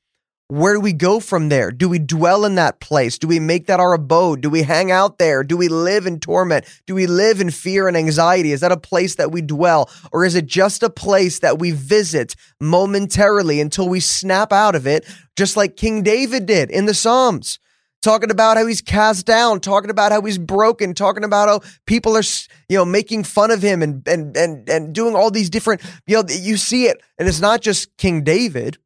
Where 0.52 0.74
do 0.74 0.80
we 0.80 0.94
go 0.94 1.20
from 1.20 1.50
there? 1.50 1.70
Do 1.70 1.88
we 1.88 2.00
dwell 2.00 2.44
in 2.44 2.56
that 2.56 2.80
place? 2.80 3.20
Do 3.20 3.28
we 3.28 3.40
make 3.40 3.68
that 3.68 3.80
our 3.80 3.94
abode? 3.94 4.42
Do 4.42 4.50
we 4.50 4.64
hang 4.64 4.90
out 4.90 5.20
there? 5.20 5.44
Do 5.44 5.56
we 5.56 5.68
live 5.68 6.08
in 6.08 6.20
torment? 6.20 6.66
Do 6.88 6.96
we 6.96 7.06
live 7.06 7.40
in 7.40 7.52
fear 7.52 7.88
and 7.88 7.96
anxiety? 7.96 8.52
Is 8.52 8.62
that 8.62 8.72
a 8.72 8.78
place 8.78 9.14
that 9.18 9.32
we 9.32 9.44
dwell? 9.44 9.92
Or 10.12 10.26
is 10.26 10.34
it 10.34 10.48
just 10.48 10.82
a 10.82 10.90
place 10.90 11.38
that 11.42 11.60
we 11.60 11.70
visit 11.70 12.36
momentarily 12.60 13.62
until 13.62 13.88
we 13.88 14.00
snap 14.00 14.52
out 14.52 14.74
of 14.74 14.88
it, 14.88 15.06
just 15.36 15.56
like 15.56 15.78
King 15.78 16.02
David 16.02 16.48
did 16.48 16.72
in 16.72 16.88
the 16.88 16.96
Psalms? 16.96 17.60
Talking 18.02 18.32
about 18.32 18.58
how 18.58 18.66
he's 18.66 18.82
cast 18.82 19.28
down, 19.28 19.60
talking 19.60 19.92
about 19.92 20.12
how 20.12 20.24
he's 20.24 20.40
broken, 20.40 20.96
talking 20.96 21.24
about 21.24 21.48
how 21.48 21.70
people 21.86 22.18
are, 22.18 22.24
you 22.68 22.78
know, 22.78 22.86
making 22.86 23.24
fun 23.24 23.52
of 23.52 23.62
him 23.62 23.84
and 23.84 24.08
and 24.08 24.36
and 24.36 24.68
and 24.68 24.96
doing 24.96 25.16
all 25.16 25.30
these 25.30 25.52
different, 25.52 25.82
you 26.08 26.16
know, 26.16 26.24
you 26.28 26.58
see 26.58 26.86
it, 26.86 27.04
and 27.20 27.28
it's 27.28 27.42
not 27.42 27.62
just 27.62 27.96
King 27.98 28.24
David 28.24 28.80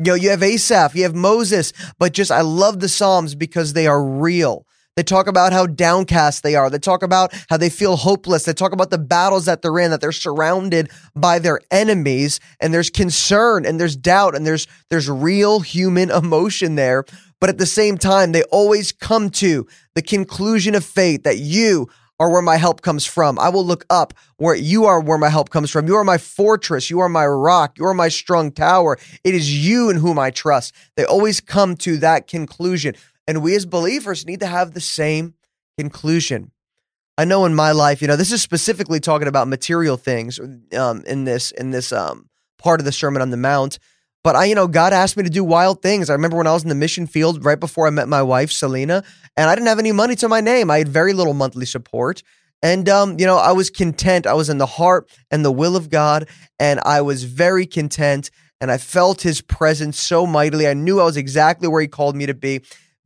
you 0.00 0.12
know, 0.12 0.14
you 0.14 0.30
have 0.30 0.42
Asaph, 0.42 0.94
you 0.94 1.02
have 1.02 1.14
Moses, 1.14 1.72
but 1.98 2.12
just 2.12 2.30
I 2.30 2.40
love 2.40 2.80
the 2.80 2.88
Psalms 2.88 3.34
because 3.34 3.74
they 3.74 3.86
are 3.86 4.02
real. 4.02 4.66
They 4.96 5.02
talk 5.02 5.28
about 5.28 5.52
how 5.52 5.66
downcast 5.66 6.42
they 6.42 6.56
are. 6.56 6.68
They 6.68 6.78
talk 6.78 7.02
about 7.02 7.32
how 7.48 7.56
they 7.56 7.70
feel 7.70 7.96
hopeless. 7.96 8.44
They 8.44 8.52
talk 8.52 8.72
about 8.72 8.90
the 8.90 8.98
battles 8.98 9.44
that 9.44 9.62
they're 9.62 9.78
in, 9.78 9.90
that 9.90 10.00
they're 10.00 10.12
surrounded 10.12 10.90
by 11.14 11.38
their 11.38 11.60
enemies, 11.70 12.40
and 12.60 12.74
there's 12.74 12.90
concern 12.90 13.64
and 13.64 13.78
there's 13.78 13.96
doubt 13.96 14.34
and 14.34 14.46
there's 14.46 14.66
there's 14.88 15.08
real 15.08 15.60
human 15.60 16.10
emotion 16.22 16.74
there. 16.74 17.04
But 17.40 17.50
at 17.50 17.58
the 17.58 17.66
same 17.66 17.96
time, 17.96 18.32
they 18.32 18.42
always 18.44 18.92
come 18.92 19.30
to 19.30 19.66
the 19.94 20.02
conclusion 20.02 20.74
of 20.74 20.84
faith 20.84 21.22
that 21.22 21.38
you 21.38 21.88
are 22.20 22.30
where 22.30 22.42
my 22.42 22.58
help 22.58 22.82
comes 22.82 23.06
from. 23.06 23.38
I 23.38 23.48
will 23.48 23.64
look 23.64 23.86
up 23.88 24.12
where 24.36 24.54
you 24.54 24.84
are 24.84 25.00
where 25.00 25.18
my 25.18 25.30
help 25.30 25.48
comes 25.48 25.70
from. 25.70 25.86
You 25.88 25.96
are 25.96 26.04
my 26.04 26.18
fortress. 26.18 26.90
You 26.90 27.00
are 27.00 27.08
my 27.08 27.26
rock. 27.26 27.78
You 27.78 27.86
are 27.86 27.94
my 27.94 28.08
strong 28.08 28.52
tower. 28.52 28.98
It 29.24 29.34
is 29.34 29.66
you 29.66 29.88
in 29.88 29.96
whom 29.96 30.18
I 30.18 30.30
trust. 30.30 30.74
They 30.96 31.04
always 31.04 31.40
come 31.40 31.76
to 31.78 31.96
that 31.96 32.28
conclusion. 32.28 32.94
And 33.26 33.42
we 33.42 33.56
as 33.56 33.64
believers 33.64 34.26
need 34.26 34.40
to 34.40 34.46
have 34.46 34.74
the 34.74 34.80
same 34.80 35.34
conclusion. 35.78 36.52
I 37.16 37.24
know 37.24 37.46
in 37.46 37.54
my 37.54 37.72
life, 37.72 38.02
you 38.02 38.08
know, 38.08 38.16
this 38.16 38.32
is 38.32 38.42
specifically 38.42 39.00
talking 39.00 39.28
about 39.28 39.48
material 39.48 39.96
things 39.96 40.38
um, 40.76 41.02
in 41.06 41.24
this 41.24 41.50
in 41.52 41.70
this 41.70 41.92
um, 41.92 42.28
part 42.58 42.80
of 42.80 42.84
the 42.84 42.92
Sermon 42.92 43.22
on 43.22 43.30
the 43.30 43.36
Mount. 43.36 43.78
But 44.22 44.36
I, 44.36 44.44
you 44.44 44.54
know, 44.54 44.68
God 44.68 44.92
asked 44.92 45.16
me 45.16 45.22
to 45.22 45.30
do 45.30 45.42
wild 45.42 45.82
things. 45.82 46.10
I 46.10 46.12
remember 46.12 46.36
when 46.36 46.46
I 46.46 46.52
was 46.52 46.62
in 46.62 46.68
the 46.68 46.74
mission 46.74 47.06
field 47.06 47.44
right 47.44 47.58
before 47.58 47.86
I 47.86 47.90
met 47.90 48.08
my 48.08 48.22
wife, 48.22 48.52
Selena, 48.52 49.02
and 49.36 49.48
I 49.48 49.54
didn't 49.54 49.68
have 49.68 49.78
any 49.78 49.92
money 49.92 50.14
to 50.16 50.28
my 50.28 50.40
name. 50.40 50.70
I 50.70 50.78
had 50.78 50.88
very 50.88 51.12
little 51.12 51.32
monthly 51.34 51.66
support. 51.66 52.22
And, 52.62 52.88
um, 52.90 53.18
you 53.18 53.24
know, 53.24 53.38
I 53.38 53.52
was 53.52 53.70
content. 53.70 54.26
I 54.26 54.34
was 54.34 54.50
in 54.50 54.58
the 54.58 54.66
heart 54.66 55.10
and 55.30 55.42
the 55.44 55.52
will 55.52 55.76
of 55.76 55.88
God, 55.88 56.28
and 56.58 56.80
I 56.84 57.00
was 57.00 57.24
very 57.24 57.66
content. 57.66 58.30
And 58.60 58.70
I 58.70 58.76
felt 58.76 59.22
his 59.22 59.40
presence 59.40 59.98
so 59.98 60.26
mightily. 60.26 60.68
I 60.68 60.74
knew 60.74 61.00
I 61.00 61.04
was 61.04 61.16
exactly 61.16 61.66
where 61.66 61.80
he 61.80 61.88
called 61.88 62.14
me 62.14 62.26
to 62.26 62.34
be. 62.34 62.60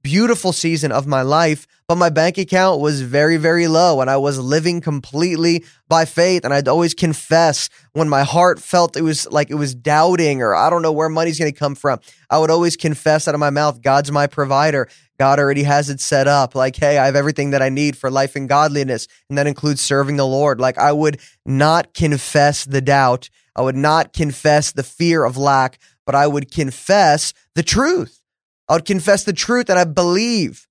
Beautiful 0.05 0.53
season 0.53 0.93
of 0.93 1.07
my 1.07 1.23
life, 1.23 1.67
but 1.89 1.97
my 1.97 2.11
bank 2.11 2.37
account 2.37 2.79
was 2.79 3.01
very, 3.01 3.39
very 3.39 3.67
low 3.67 4.03
and 4.03 4.11
I 4.11 4.19
was 4.19 4.39
living 4.39 4.83
completely 4.83 5.65
by 5.89 6.05
faith. 6.05 6.45
And 6.45 6.53
I'd 6.53 6.69
always 6.69 6.93
confess 6.93 7.71
when 7.95 8.09
my 8.09 8.23
heart 8.23 8.61
felt 8.61 8.99
it 8.99 9.03
was 9.03 9.27
like 9.33 9.51
it 9.51 9.55
was 9.55 9.75
doubting 9.75 10.43
or 10.43 10.55
I 10.55 10.69
don't 10.69 10.83
know 10.83 10.93
where 10.93 11.09
money's 11.09 11.39
going 11.39 11.51
to 11.51 11.59
come 11.59 11.75
from. 11.75 12.01
I 12.31 12.39
would 12.39 12.51
always 12.51 12.77
confess 12.77 13.27
out 13.27 13.35
of 13.35 13.41
my 13.41 13.49
mouth, 13.49 13.81
God's 13.81 14.13
my 14.13 14.27
provider. 14.27 14.89
God 15.19 15.39
already 15.39 15.63
has 15.63 15.89
it 15.89 16.01
set 16.01 16.29
up. 16.29 16.55
Like, 16.55 16.77
hey, 16.77 16.99
I 16.99 17.07
have 17.07 17.17
everything 17.17 17.51
that 17.51 17.63
I 17.63 17.71
need 17.71 17.97
for 17.97 18.11
life 18.11 18.37
and 18.37 18.47
godliness. 18.47 19.09
And 19.31 19.39
that 19.39 19.47
includes 19.47 19.81
serving 19.81 20.17
the 20.17 20.27
Lord. 20.27 20.61
Like, 20.61 20.77
I 20.77 20.93
would 20.93 21.19
not 21.47 21.95
confess 21.95 22.65
the 22.67 22.83
doubt. 22.83 23.31
I 23.57 23.63
would 23.63 23.77
not 23.77 24.13
confess 24.13 24.71
the 24.71 24.83
fear 24.83 25.25
of 25.25 25.39
lack, 25.39 25.79
but 26.05 26.15
I 26.15 26.27
would 26.27 26.51
confess 26.51 27.33
the 27.55 27.63
truth. 27.63 28.21
I 28.69 28.75
would 28.75 28.85
confess 28.85 29.25
the 29.25 29.33
truth 29.33 29.69
and 29.69 29.79
I 29.79 29.85
believe. 29.85 30.67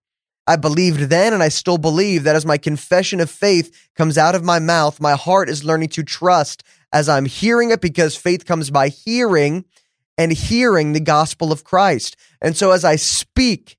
I 0.45 0.55
believed 0.57 0.99
then 1.09 1.33
and 1.33 1.41
I 1.41 1.49
still 1.49 1.77
believe 1.77 2.23
that 2.23 2.35
as 2.35 2.45
my 2.45 2.57
confession 2.57 3.19
of 3.19 3.29
faith 3.29 3.89
comes 3.95 4.17
out 4.17 4.35
of 4.35 4.43
my 4.43 4.59
mouth, 4.59 4.99
my 4.99 5.13
heart 5.13 5.49
is 5.49 5.63
learning 5.63 5.89
to 5.89 6.03
trust 6.03 6.63
as 6.91 7.07
I'm 7.07 7.25
hearing 7.25 7.71
it 7.71 7.81
because 7.81 8.15
faith 8.15 8.45
comes 8.45 8.69
by 8.69 8.89
hearing 8.89 9.65
and 10.17 10.31
hearing 10.31 10.93
the 10.93 10.99
gospel 10.99 11.51
of 11.51 11.63
Christ. 11.63 12.15
And 12.41 12.57
so 12.57 12.71
as 12.71 12.83
I 12.83 12.97
speak 12.97 13.77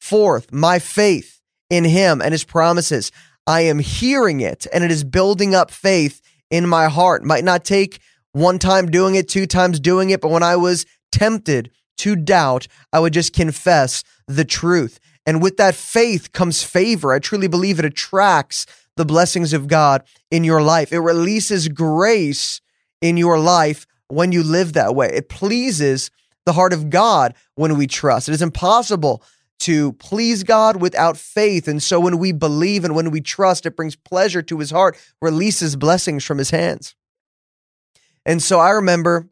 forth 0.00 0.50
my 0.52 0.78
faith 0.78 1.40
in 1.68 1.84
him 1.84 2.22
and 2.22 2.32
his 2.32 2.44
promises, 2.44 3.12
I 3.46 3.62
am 3.62 3.78
hearing 3.78 4.40
it 4.40 4.66
and 4.72 4.82
it 4.82 4.90
is 4.90 5.04
building 5.04 5.54
up 5.54 5.70
faith 5.70 6.20
in 6.50 6.66
my 6.66 6.88
heart. 6.88 7.22
Might 7.22 7.44
not 7.44 7.64
take 7.64 8.00
one 8.32 8.58
time 8.58 8.90
doing 8.90 9.14
it, 9.14 9.28
two 9.28 9.46
times 9.46 9.78
doing 9.78 10.10
it, 10.10 10.20
but 10.20 10.30
when 10.30 10.42
I 10.42 10.56
was 10.56 10.86
tempted 11.12 11.70
to 11.98 12.16
doubt, 12.16 12.66
I 12.92 13.00
would 13.00 13.12
just 13.12 13.32
confess 13.32 14.04
the 14.26 14.44
truth. 14.44 14.98
And 15.26 15.42
with 15.42 15.56
that 15.58 15.74
faith 15.74 16.32
comes 16.32 16.62
favor. 16.62 17.12
I 17.12 17.18
truly 17.18 17.48
believe 17.48 17.78
it 17.78 17.84
attracts 17.84 18.66
the 18.96 19.04
blessings 19.04 19.52
of 19.52 19.68
God 19.68 20.02
in 20.30 20.42
your 20.42 20.62
life. 20.62 20.92
It 20.92 21.00
releases 21.00 21.68
grace 21.68 22.60
in 23.00 23.16
your 23.16 23.38
life 23.38 23.86
when 24.08 24.32
you 24.32 24.42
live 24.42 24.72
that 24.72 24.94
way. 24.94 25.08
It 25.12 25.28
pleases 25.28 26.10
the 26.46 26.54
heart 26.54 26.72
of 26.72 26.90
God 26.90 27.34
when 27.54 27.76
we 27.76 27.86
trust. 27.86 28.28
It 28.28 28.32
is 28.32 28.42
impossible 28.42 29.22
to 29.60 29.92
please 29.94 30.44
God 30.44 30.80
without 30.80 31.16
faith. 31.16 31.68
And 31.68 31.82
so 31.82 32.00
when 32.00 32.18
we 32.18 32.32
believe 32.32 32.84
and 32.84 32.94
when 32.94 33.10
we 33.10 33.20
trust, 33.20 33.66
it 33.66 33.76
brings 33.76 33.96
pleasure 33.96 34.42
to 34.42 34.58
his 34.58 34.70
heart, 34.70 34.96
releases 35.20 35.76
blessings 35.76 36.24
from 36.24 36.38
his 36.38 36.50
hands. 36.50 36.94
And 38.24 38.42
so 38.42 38.60
I 38.60 38.70
remember 38.70 39.28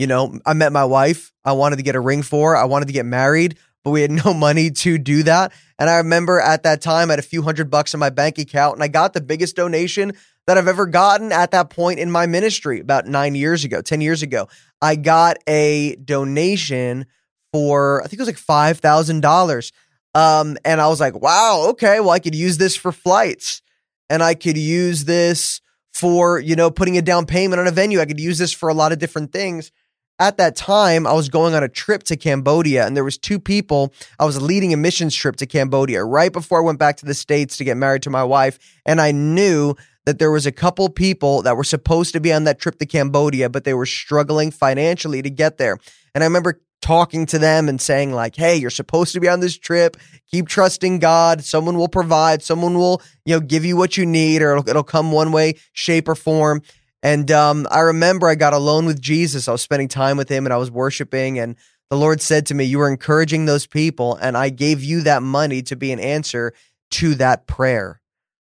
you 0.00 0.06
know, 0.06 0.38
I 0.46 0.54
met 0.54 0.72
my 0.72 0.86
wife. 0.86 1.30
I 1.44 1.52
wanted 1.52 1.76
to 1.76 1.82
get 1.82 1.94
a 1.94 2.00
ring 2.00 2.22
for. 2.22 2.56
I 2.56 2.64
wanted 2.64 2.86
to 2.86 2.94
get 2.94 3.04
married, 3.04 3.58
but 3.84 3.90
we 3.90 4.00
had 4.00 4.10
no 4.24 4.32
money 4.32 4.70
to 4.70 4.96
do 4.96 5.24
that. 5.24 5.52
And 5.78 5.90
I 5.90 5.98
remember 5.98 6.40
at 6.40 6.62
that 6.62 6.80
time, 6.80 7.10
I 7.10 7.12
had 7.12 7.18
a 7.18 7.22
few 7.22 7.42
hundred 7.42 7.68
bucks 7.68 7.92
in 7.92 8.00
my 8.00 8.08
bank 8.08 8.38
account, 8.38 8.76
and 8.76 8.82
I 8.82 8.88
got 8.88 9.12
the 9.12 9.20
biggest 9.20 9.56
donation 9.56 10.12
that 10.46 10.56
I've 10.56 10.68
ever 10.68 10.86
gotten 10.86 11.32
at 11.32 11.50
that 11.50 11.68
point 11.68 11.98
in 11.98 12.10
my 12.10 12.24
ministry 12.24 12.80
about 12.80 13.06
nine 13.06 13.34
years 13.34 13.62
ago, 13.62 13.82
10 13.82 14.00
years 14.00 14.22
ago. 14.22 14.48
I 14.80 14.96
got 14.96 15.36
a 15.46 15.96
donation 15.96 17.04
for, 17.52 18.00
I 18.02 18.06
think 18.06 18.20
it 18.20 18.26
was 18.26 18.48
like 18.48 18.80
$5,000. 18.80 19.72
Um, 20.14 20.56
and 20.64 20.80
I 20.80 20.88
was 20.88 20.98
like, 20.98 21.20
wow, 21.20 21.66
okay, 21.72 22.00
well, 22.00 22.10
I 22.10 22.20
could 22.20 22.34
use 22.34 22.56
this 22.56 22.74
for 22.74 22.90
flights 22.90 23.60
and 24.08 24.22
I 24.22 24.34
could 24.34 24.56
use 24.56 25.04
this 25.04 25.60
for, 25.92 26.40
you 26.40 26.56
know, 26.56 26.70
putting 26.70 26.96
a 26.96 27.02
down 27.02 27.26
payment 27.26 27.60
on 27.60 27.66
a 27.66 27.70
venue. 27.70 28.00
I 28.00 28.06
could 28.06 28.18
use 28.18 28.38
this 28.38 28.52
for 28.52 28.70
a 28.70 28.74
lot 28.74 28.92
of 28.92 28.98
different 28.98 29.30
things 29.30 29.70
at 30.20 30.36
that 30.36 30.54
time 30.54 31.06
I 31.06 31.14
was 31.14 31.28
going 31.30 31.54
on 31.54 31.64
a 31.64 31.68
trip 31.68 32.02
to 32.04 32.16
Cambodia 32.16 32.86
and 32.86 32.94
there 32.94 33.02
was 33.02 33.18
two 33.18 33.40
people. 33.40 33.92
I 34.18 34.26
was 34.26 34.40
leading 34.40 34.72
a 34.72 34.76
missions 34.76 35.16
trip 35.16 35.36
to 35.36 35.46
Cambodia 35.46 36.04
right 36.04 36.32
before 36.32 36.60
I 36.60 36.64
went 36.64 36.78
back 36.78 36.98
to 36.98 37.06
the 37.06 37.14
states 37.14 37.56
to 37.56 37.64
get 37.64 37.78
married 37.78 38.02
to 38.02 38.10
my 38.10 38.22
wife 38.22 38.58
and 38.84 39.00
I 39.00 39.12
knew 39.12 39.74
that 40.04 40.18
there 40.18 40.30
was 40.30 40.46
a 40.46 40.52
couple 40.52 40.88
people 40.90 41.42
that 41.42 41.56
were 41.56 41.64
supposed 41.64 42.12
to 42.12 42.20
be 42.20 42.32
on 42.32 42.44
that 42.44 42.60
trip 42.60 42.78
to 42.78 42.86
Cambodia 42.86 43.48
but 43.48 43.64
they 43.64 43.74
were 43.74 43.86
struggling 43.86 44.50
financially 44.50 45.22
to 45.22 45.30
get 45.30 45.56
there. 45.56 45.78
And 46.14 46.22
I 46.22 46.26
remember 46.26 46.60
talking 46.82 47.26
to 47.26 47.38
them 47.38 47.68
and 47.68 47.78
saying 47.80 48.12
like 48.12 48.36
hey 48.36 48.56
you're 48.56 48.70
supposed 48.70 49.14
to 49.14 49.20
be 49.20 49.28
on 49.28 49.40
this 49.40 49.56
trip. 49.56 49.96
Keep 50.30 50.48
trusting 50.48 50.98
God. 50.98 51.42
Someone 51.42 51.76
will 51.76 51.88
provide. 51.88 52.42
Someone 52.42 52.74
will 52.74 53.00
you 53.24 53.34
know 53.34 53.40
give 53.40 53.64
you 53.64 53.76
what 53.76 53.96
you 53.96 54.04
need 54.04 54.42
or 54.42 54.52
it'll, 54.52 54.68
it'll 54.68 54.82
come 54.82 55.12
one 55.12 55.32
way 55.32 55.54
shape 55.72 56.08
or 56.08 56.14
form 56.14 56.60
and 57.02 57.30
um, 57.30 57.66
I 57.70 57.80
remember 57.80 58.28
I 58.28 58.34
got 58.34 58.52
alone 58.52 58.86
with 58.86 59.00
Jesus. 59.00 59.48
I 59.48 59.52
was 59.52 59.62
spending 59.62 59.88
time 59.88 60.16
with 60.16 60.28
him 60.28 60.46
and 60.46 60.52
I 60.52 60.58
was 60.58 60.70
worshiping. 60.70 61.38
And 61.38 61.56
the 61.88 61.96
Lord 61.96 62.20
said 62.20 62.46
to 62.46 62.54
me, 62.54 62.64
You 62.64 62.78
were 62.78 62.90
encouraging 62.90 63.46
those 63.46 63.66
people, 63.66 64.16
and 64.16 64.36
I 64.36 64.50
gave 64.50 64.82
you 64.82 65.02
that 65.02 65.22
money 65.22 65.62
to 65.62 65.76
be 65.76 65.92
an 65.92 66.00
answer 66.00 66.52
to 66.92 67.14
that 67.16 67.46
prayer. 67.46 68.00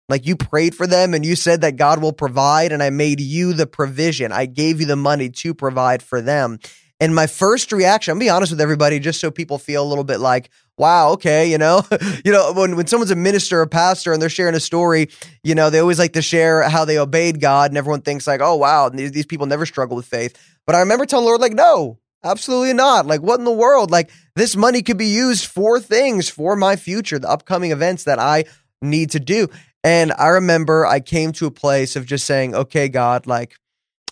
Like 0.08 0.26
you 0.26 0.36
prayed 0.36 0.76
for 0.76 0.86
them 0.86 1.16
and 1.16 1.26
you 1.26 1.36
said 1.36 1.62
that 1.62 1.78
God 1.78 2.02
will 2.02 2.14
provide, 2.14 2.72
and 2.72 2.82
I 2.82 2.90
made 2.92 3.20
you 3.20 3.54
the 3.54 3.68
provision. 3.68 4.32
I 4.32 4.46
gave 4.46 4.80
you 4.80 4.86
the 4.86 4.96
money 4.96 5.30
to 5.30 5.54
provide 5.54 6.02
for 6.04 6.22
them. 6.22 6.60
And 7.00 7.14
my 7.14 7.28
first 7.28 7.72
reaction, 7.72 8.14
I'm 8.14 8.20
be 8.20 8.30
honest 8.30 8.52
with 8.52 8.62
everybody, 8.62 9.00
just 9.00 9.20
so 9.20 9.30
people 9.30 9.58
feel 9.58 9.84
a 9.84 9.90
little 9.90 10.04
bit 10.04 10.20
like, 10.20 10.50
wow, 10.77 11.12
okay, 11.12 11.50
you 11.50 11.58
know, 11.58 11.84
you 12.25 12.32
know, 12.32 12.53
when, 12.53 12.75
when 12.75 12.88
someone's 12.88 13.12
a 13.12 13.15
minister 13.15 13.62
or 13.62 13.67
pastor 13.67 14.13
and 14.13 14.22
they're 14.22 14.29
sharing 14.29 14.55
a 14.55 14.60
story, 14.60 15.10
you 15.44 15.55
know, 15.55 15.70
they 15.70 15.79
always 15.79 16.00
like 16.00 16.13
to 16.13 16.22
share 16.22 16.63
how 16.63 16.86
they 16.86 16.98
obeyed 16.98 17.39
God 17.39 17.72
and 17.72 17.77
everyone 17.77 18.01
thinks 18.01 18.27
like, 18.27 18.41
oh, 18.41 18.55
wow, 18.55 18.89
these, 18.89 19.12
these 19.12 19.25
people 19.25 19.46
never 19.46 19.65
struggle 19.65 19.96
with 19.96 20.05
faith. 20.05 20.38
But 20.65 20.75
I 20.75 20.79
remember 20.79 21.05
telling 21.05 21.25
Lord, 21.25 21.41
like, 21.41 21.53
no, 21.53 22.00
absolutely 22.24 22.74
not. 22.74 23.05
Like, 23.05 23.22
what 23.22 23.39
in 23.39 23.46
the 23.46 23.51
world? 23.51 23.91
Like, 23.91 24.12
this 24.36 24.55
money 24.55 24.82
could 24.82 24.98
be 24.98 25.05
used 25.08 25.46
for 25.46 25.79
things 25.79 26.29
for 26.29 26.55
my 26.55 26.75
future, 26.75 27.20
the 27.20 27.29
upcoming 27.29 27.72
events 27.72 28.03
that 28.03 28.20
I 28.20 28.46
need 28.82 29.12
to 29.12 29.20
do. 29.20 29.48
And 29.84 30.12
I 30.13 30.29
remember 30.29 30.86
I 30.86 31.00
came 31.00 31.32
to 31.34 31.46
a 31.46 31.51
place 31.51 31.96
of 31.96 32.05
just 32.05 32.25
saying, 32.25 32.55
okay, 32.55 32.89
God, 32.89 33.27
like, 33.27 33.55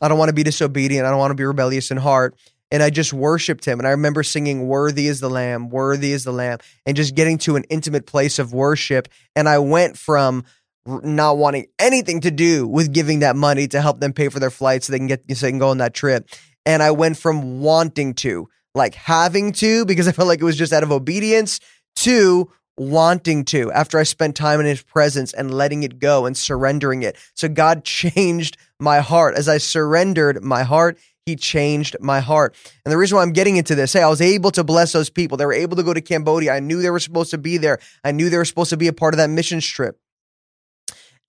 I 0.02 0.08
don't 0.08 0.18
want 0.18 0.30
to 0.30 0.36
be 0.36 0.44
disobedient. 0.44 1.06
I 1.06 1.10
don't 1.10 1.20
want 1.20 1.32
to 1.32 1.36
be 1.36 1.46
rebellious 1.46 1.90
in 1.90 1.98
heart 1.98 2.36
and 2.74 2.82
I 2.82 2.90
just 2.90 3.14
worshiped 3.14 3.66
him. 3.66 3.80
And 3.80 3.88
I 3.88 3.92
remember 3.92 4.24
singing, 4.24 4.68
Worthy 4.68 5.06
is 5.06 5.20
the 5.20 5.30
Lamb, 5.30 5.70
worthy 5.70 6.12
is 6.12 6.24
the 6.24 6.34
Lamb, 6.34 6.58
and 6.88 6.98
just 6.98 7.14
getting 7.14 7.38
to 7.40 7.56
an 7.56 7.64
intimate 7.70 8.08
place 8.08 8.40
of 8.40 8.52
worship. 8.52 9.08
And 9.36 9.48
I 9.48 9.60
went 9.60 9.96
from 9.96 10.44
not 10.86 11.38
wanting 11.38 11.68
anything 11.78 12.22
to 12.22 12.32
do 12.32 12.68
with 12.68 12.92
giving 12.92 13.20
that 13.20 13.36
money 13.36 13.68
to 13.70 13.80
help 13.80 14.00
them 14.00 14.12
pay 14.12 14.28
for 14.28 14.40
their 14.40 14.50
flight 14.50 14.84
so 14.84 14.92
they 14.92 14.98
can 14.98 15.08
get 15.08 15.24
so 15.38 15.46
they 15.46 15.52
can 15.52 15.60
go 15.60 15.70
on 15.70 15.78
that 15.78 15.94
trip. 15.94 16.28
And 16.66 16.82
I 16.82 16.92
went 16.92 17.18
from 17.18 17.62
wanting 17.62 18.16
to, 18.16 18.50
like 18.74 18.96
having 18.96 19.52
to, 19.54 19.86
because 19.86 20.08
I 20.08 20.12
felt 20.12 20.28
like 20.28 20.42
it 20.42 20.46
was 20.46 20.58
just 20.58 20.74
out 20.74 20.84
of 20.84 20.92
obedience, 20.92 21.60
to 21.98 22.52
wanting 22.76 23.46
to 23.46 23.72
after 23.72 24.00
I 24.00 24.04
spent 24.04 24.36
time 24.36 24.60
in 24.60 24.66
his 24.66 24.82
presence 24.82 25.32
and 25.32 25.54
letting 25.54 25.84
it 25.84 26.00
go 26.00 26.26
and 26.26 26.36
surrendering 26.36 27.04
it. 27.04 27.18
So 27.36 27.48
God 27.48 27.84
changed 27.86 28.58
my 28.80 29.00
heart. 29.00 29.36
As 29.36 29.48
I 29.48 29.60
surrendered 29.60 30.44
my 30.44 30.64
heart, 30.64 30.98
he 31.26 31.36
changed 31.36 31.96
my 32.00 32.20
heart. 32.20 32.56
And 32.86 32.92
the 32.92 32.98
reason 32.98 33.16
why 33.16 33.22
I'm 33.22 33.34
getting 33.34 33.58
into 33.58 33.76
this, 33.76 33.94
hey, 33.94 34.02
I 34.02 34.10
was 34.10 34.22
able 34.22 34.52
to 34.52 34.64
bless 34.64 34.92
those 34.92 35.10
people. 35.10 35.38
They 35.38 35.46
were 35.46 35.54
able 35.54 35.78
to 35.78 35.84
go 35.84 35.94
to 35.94 36.02
Cambodia. 36.02 36.54
I 36.54 36.60
knew 36.60 36.82
they 36.82 36.90
were 36.90 37.00
supposed 37.00 37.32
to 37.32 37.38
be 37.38 37.58
there. 37.58 37.80
I 38.04 38.12
knew 38.12 38.30
they 38.30 38.38
were 38.38 38.46
supposed 38.46 38.72
to 38.72 38.78
be 38.78 38.88
a 38.88 38.94
part 38.94 39.14
of 39.14 39.18
that 39.18 39.30
mission 39.30 39.60
trip. 39.62 40.00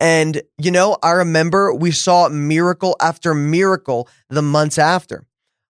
And, 0.00 0.42
you 0.58 0.70
know, 0.70 0.96
I 1.02 1.12
remember 1.12 1.72
we 1.72 1.92
saw 1.92 2.28
miracle 2.28 2.96
after 3.00 3.32
miracle 3.32 4.08
the 4.28 4.42
months 4.42 4.78
after. 4.78 5.24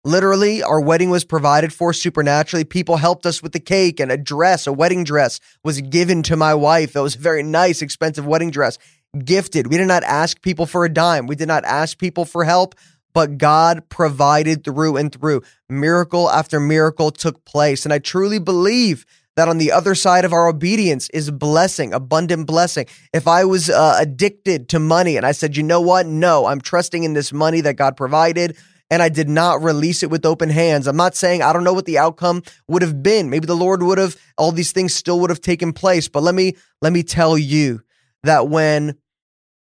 Literally, 0.05 0.63
our 0.63 0.81
wedding 0.81 1.11
was 1.11 1.25
provided 1.25 1.73
for 1.73 1.93
supernaturally. 1.93 2.65
People 2.65 2.97
helped 2.97 3.27
us 3.27 3.43
with 3.43 3.53
the 3.53 3.61
cake 3.61 4.01
and 4.01 4.11
a 4.11 4.17
dress, 4.17 4.67
a 4.67 4.73
wedding 4.73 5.05
dress 5.05 5.39
was 5.65 5.81
given 5.81 6.23
to 6.25 6.37
my 6.37 6.55
wife. 6.55 6.97
It 6.97 7.01
was 7.01 7.15
a 7.15 7.19
very 7.19 7.43
nice, 7.43 7.83
expensive 7.83 8.27
wedding 8.27 8.51
dress. 8.51 8.79
Gifted. 9.25 9.67
We 9.67 9.77
did 9.77 9.89
not 9.89 10.03
ask 10.05 10.41
people 10.41 10.67
for 10.67 10.85
a 10.85 10.89
dime. 10.89 11.27
We 11.27 11.37
did 11.37 11.47
not 11.47 11.65
ask 11.65 11.99
people 11.99 12.25
for 12.25 12.45
help 12.45 12.75
but 13.15 13.39
God 13.39 13.89
provided 13.89 14.65
through 14.65 14.97
and 14.97 15.13
through. 15.13 15.43
Miracle 15.69 16.31
after 16.31 16.59
miracle 16.61 17.11
took 17.11 17.45
place. 17.45 17.85
And 17.85 17.93
I 17.93 17.99
truly 17.99 18.39
believe 18.39 19.05
that 19.37 19.49
on 19.49 19.59
the 19.59 19.73
other 19.73 19.95
side 19.95 20.25
of 20.25 20.33
our 20.33 20.49
obedience 20.49 21.09
is 21.11 21.31
blessing, 21.31 21.95
abundant 21.95 22.47
blessing. 22.47 22.87
If 23.15 23.27
I 23.27 23.45
was 23.45 23.71
uh, 23.71 23.97
addicted 23.99 24.69
to 24.71 24.79
money 24.79 25.17
and 25.17 25.25
I 25.25 25.33
said, 25.33 25.57
you 25.57 25.63
know 25.63 25.81
what? 25.81 26.07
No, 26.07 26.47
I'm 26.47 26.61
trusting 26.61 27.05
in 27.05 27.15
this 27.15 27.33
money 27.33 27.63
that 27.63 27.77
God 27.77 27.97
provided 27.97 28.57
and 28.91 29.03
I 29.03 29.09
did 29.09 29.31
not 29.31 29.63
release 29.63 30.03
it 30.03 30.11
with 30.11 30.27
open 30.27 30.51
hands. 30.51 30.87
I'm 30.87 30.99
not 30.99 31.17
saying 31.17 31.43
I 31.43 31.55
don't 31.55 31.65
know 31.65 31.73
what 31.73 31.87
the 31.87 31.97
outcome 31.97 32.43
would 32.69 32.83
have 32.83 33.03
been. 33.03 33.31
Maybe 33.31 33.47
the 33.47 33.57
Lord 33.57 33.83
would 33.83 33.97
have, 33.97 34.17
all 34.37 34.53
these 34.53 34.73
things 34.73 34.95
still 34.95 35.19
would 35.21 35.31
have 35.31 35.41
taken 35.41 35.73
place. 35.73 36.09
But 36.09 36.23
let 36.23 36.35
me, 36.35 36.57
let 36.83 36.93
me 36.93 37.03
tell 37.03 37.39
you 37.39 37.81
that 38.25 38.49
when 38.49 38.99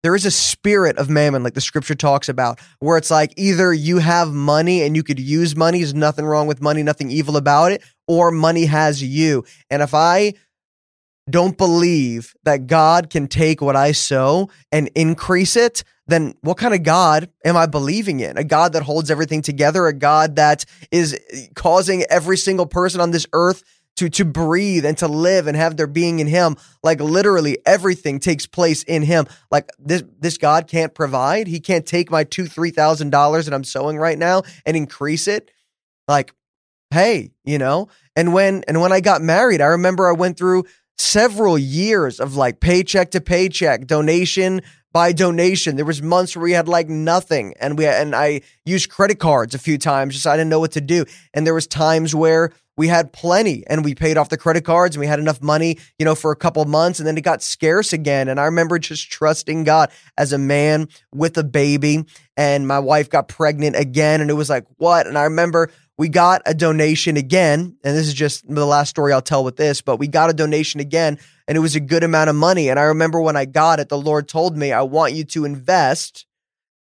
there 0.03 0.15
is 0.17 0.27
a 0.27 0.31
spirit 0.31 0.99
of 0.99 1.09
mammon, 1.09 1.43
like 1.43 1.55
the 1.55 1.61
scripture 1.61 1.95
talks 1.95 2.29
about, 2.29 2.61
where 2.81 2.99
it's 2.99 3.11
like 3.11 3.33
either 3.37 3.73
you 3.73 3.99
have 3.99 4.33
money 4.33 4.83
and 4.83 4.97
you 4.97 5.03
could 5.03 5.21
use 5.21 5.55
money, 5.55 5.79
there's 5.79 5.95
nothing 5.95 6.25
wrong 6.25 6.47
with 6.47 6.61
money, 6.61 6.83
nothing 6.83 7.11
evil 7.11 7.37
about 7.37 7.73
it, 7.73 7.83
or 8.09 8.31
money 8.31 8.67
has 8.67 9.03
you. 9.03 9.45
And 9.71 9.81
if 9.83 9.95
I 9.95 10.35
don't 11.31 11.57
believe 11.57 12.35
that 12.43 12.67
God 12.67 13.11
can 13.11 13.29
take 13.29 13.61
what 13.61 13.77
I 13.77 13.93
sow 13.93 14.51
and 14.73 14.91
increase 14.95 15.57
it, 15.57 15.85
then 16.09 16.35
what 16.41 16.59
kind 16.59 16.75
of 16.75 16.83
God 16.83 17.31
am 17.45 17.57
I 17.57 17.67
believing 17.67 18.19
in? 18.21 18.37
A 18.37 18.43
God 18.43 18.73
that 18.73 18.83
holds 18.83 19.09
everything 19.09 19.41
together, 19.41 19.87
a 19.87 19.93
God 19.93 20.35
that 20.37 20.65
is 20.91 21.19
causing 21.55 22.03
every 22.11 22.37
single 22.37 22.67
person 22.67 23.01
on 23.01 23.13
this 23.13 23.27
earth 23.33 23.63
to 23.97 24.09
to 24.09 24.25
breathe 24.25 24.85
and 24.85 24.97
to 24.99 25.09
live 25.09 25.47
and 25.47 25.57
have 25.57 25.77
their 25.77 25.87
being 25.87 26.19
in 26.19 26.27
him. 26.27 26.57
Like 26.83 27.01
literally 27.01 27.59
everything 27.67 28.21
takes 28.21 28.47
place 28.47 28.83
in 28.83 29.03
him. 29.03 29.27
Like 29.51 29.71
this 29.79 30.03
this 30.19 30.39
god 30.39 30.67
can't 30.69 30.95
provide. 30.95 31.47
He 31.47 31.61
can't 31.61 31.87
take 31.87 32.11
my 32.11 32.25
two 32.25 32.47
three 32.47 32.71
thousand 32.71 33.11
dollars 33.11 33.47
that 33.47 33.55
i'm 33.55 33.65
sowing 33.65 33.99
right 33.99 34.19
now 34.19 34.43
and 34.65 34.77
increase 34.77 35.29
it. 35.29 35.51
Like 36.09 36.35
hey 36.91 37.33
you 37.45 37.59
know? 37.59 37.89
And 38.17 38.33
when 38.33 38.65
and 38.69 38.81
when 38.81 38.93
i 38.93 39.01
got 39.01 39.23
married 39.23 39.61
i 39.61 39.67
remember 39.67 40.09
i 40.09 40.13
went 40.13 40.37
through 40.37 40.65
several 40.99 41.59
years 41.59 42.21
of 42.21 42.37
like 42.37 42.61
paycheck 42.61 43.11
to 43.13 43.21
paycheck 43.21 43.87
donation 43.87 44.63
by 44.93 45.13
donation. 45.13 45.77
There 45.77 45.85
was 45.85 46.03
months 46.03 46.37
where 46.37 46.43
we 46.43 46.53
had 46.53 46.69
like 46.69 46.89
nothing, 46.89 47.55
and 47.59 47.79
we 47.79 47.87
and 47.87 48.15
I 48.15 48.43
used 48.65 48.91
credit 48.91 49.19
cards 49.19 49.55
a 49.55 49.59
few 49.59 49.79
times 49.79 50.15
just 50.15 50.27
I 50.27 50.37
didn't 50.37 50.51
know 50.51 50.61
what 50.61 50.73
to 50.73 50.81
do. 50.81 51.05
And 51.35 51.47
there 51.47 51.55
was 51.55 51.67
times 51.67 52.15
where 52.15 52.53
we 52.77 52.89
had 52.89 53.13
plenty 53.13 53.65
and 53.67 53.85
we 53.85 53.95
paid 53.95 54.17
off 54.17 54.29
the 54.29 54.39
credit 54.39 54.65
cards 54.65 54.97
and 54.97 55.01
we 55.01 55.07
had 55.07 55.19
enough 55.19 55.43
money, 55.43 55.79
you 55.99 56.05
know, 56.05 56.15
for 56.15 56.33
a 56.33 56.37
couple 56.37 56.65
months 56.65 56.99
and 56.99 57.07
then 57.07 57.19
it 57.19 57.23
got 57.23 57.43
scarce 57.43 57.93
again. 57.93 58.29
And 58.29 58.41
I 58.41 58.45
remember 58.45 58.79
just 58.79 59.11
trusting 59.11 59.65
God 59.65 59.91
as 60.17 60.33
a 60.33 60.39
man 60.39 60.89
with 61.15 61.37
a 61.37 61.45
baby 61.45 62.05
and 62.37 62.67
my 62.67 62.79
wife 62.79 63.11
got 63.11 63.29
pregnant 63.29 63.77
again 63.77 64.21
and 64.21 64.31
it 64.31 64.35
was 64.35 64.49
like, 64.49 64.65
what? 64.79 65.07
And 65.07 65.19
I 65.19 65.25
remember 65.25 65.71
we 65.99 66.09
got 66.09 66.43
a 66.47 66.55
donation 66.55 67.19
again, 67.19 67.77
and 67.85 67.97
this 67.97 68.09
is 68.09 68.15
just 68.15 68.49
the 68.49 68.67
last 68.67 68.89
story 68.89 69.13
I'll 69.13 69.21
tell 69.21 69.45
with 69.45 69.57
this, 69.57 69.83
but 69.83 69.99
we 69.99 70.09
got 70.09 70.31
a 70.31 70.33
donation 70.33 70.81
again 70.81 71.19
and 71.47 71.57
it 71.57 71.61
was 71.61 71.77
a 71.77 71.81
good 71.81 72.03
amount 72.03 72.31
of 72.31 72.37
money. 72.37 72.71
And 72.71 72.79
I 72.79 72.85
remember 72.85 73.21
when 73.21 73.37
I 73.37 73.45
got 73.45 73.79
it, 73.79 73.89
the 73.89 73.99
Lord 73.99 74.27
told 74.27 74.57
me, 74.57 74.73
I 74.73 74.83
want 74.83 75.13
you 75.13 75.25
to 75.25 75.45
invest 75.45 76.25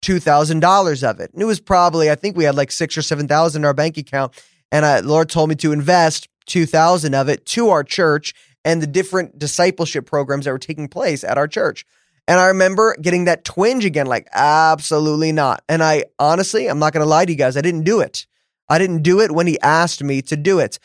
$2,000 0.03 1.09
of 1.09 1.19
it. 1.19 1.33
And 1.33 1.41
it 1.41 1.45
was 1.45 1.59
probably, 1.59 2.09
I 2.09 2.15
think 2.15 2.37
we 2.37 2.43
had 2.43 2.55
like 2.55 2.71
six 2.71 2.97
or 2.97 3.01
7,000 3.01 3.61
in 3.61 3.65
our 3.65 3.73
bank 3.73 3.97
account. 3.97 4.33
And 4.71 4.85
I, 4.85 4.99
Lord 4.99 5.29
told 5.29 5.49
me 5.49 5.55
to 5.55 5.71
invest 5.71 6.27
2,000 6.47 7.13
of 7.13 7.29
it 7.29 7.45
to 7.47 7.69
our 7.69 7.83
church 7.83 8.33
and 8.65 8.81
the 8.81 8.87
different 8.87 9.39
discipleship 9.39 10.05
programs 10.05 10.45
that 10.45 10.51
were 10.51 10.59
taking 10.59 10.87
place 10.87 11.23
at 11.23 11.37
our 11.37 11.47
church. 11.47 11.85
And 12.27 12.39
I 12.39 12.47
remember 12.47 12.95
getting 13.01 13.25
that 13.25 13.43
twinge 13.43 13.85
again, 13.85 14.05
like, 14.05 14.27
absolutely 14.33 15.31
not. 15.31 15.63
And 15.67 15.81
I 15.81 16.05
honestly, 16.19 16.67
I'm 16.67 16.77
not 16.77 16.93
going 16.93 17.03
to 17.03 17.09
lie 17.09 17.25
to 17.25 17.31
you 17.31 17.37
guys, 17.37 17.57
I 17.57 17.61
didn't 17.61 17.83
do 17.83 18.01
it. 18.01 18.27
I 18.67 18.77
didn't 18.77 19.01
do 19.01 19.19
it 19.19 19.31
when 19.31 19.47
he 19.47 19.59
asked 19.61 20.03
me 20.03 20.21
to 20.23 20.37
do 20.37 20.59
it. 20.59 20.77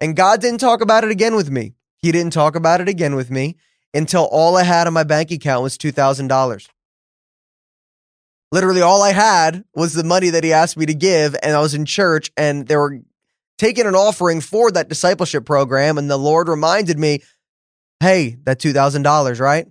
And 0.00 0.14
God 0.14 0.40
didn't 0.40 0.60
talk 0.60 0.80
about 0.80 1.02
it 1.02 1.10
again 1.10 1.34
with 1.34 1.50
me. 1.50 1.74
He 1.98 2.12
didn't 2.12 2.32
talk 2.32 2.54
about 2.54 2.80
it 2.80 2.88
again 2.88 3.16
with 3.16 3.30
me 3.30 3.56
until 3.92 4.24
all 4.24 4.56
I 4.56 4.62
had 4.62 4.86
on 4.86 4.92
my 4.92 5.02
bank 5.02 5.30
account 5.30 5.62
was 5.62 5.78
$2,000. 5.78 6.68
Literally, 8.52 8.82
all 8.82 9.02
I 9.02 9.12
had 9.12 9.64
was 9.74 9.94
the 9.94 10.04
money 10.04 10.30
that 10.30 10.44
he 10.44 10.52
asked 10.52 10.76
me 10.76 10.86
to 10.86 10.94
give, 10.94 11.34
and 11.42 11.56
I 11.56 11.60
was 11.60 11.74
in 11.74 11.86
church, 11.86 12.30
and 12.36 12.68
there 12.68 12.78
were 12.78 13.00
taking 13.58 13.86
an 13.86 13.94
offering 13.94 14.40
for 14.40 14.70
that 14.70 14.88
discipleship 14.88 15.44
program. 15.44 15.98
And 15.98 16.10
the 16.10 16.16
Lord 16.16 16.48
reminded 16.48 16.98
me, 16.98 17.22
hey, 18.00 18.36
that 18.44 18.58
$2,000, 18.58 19.40
right? 19.40 19.66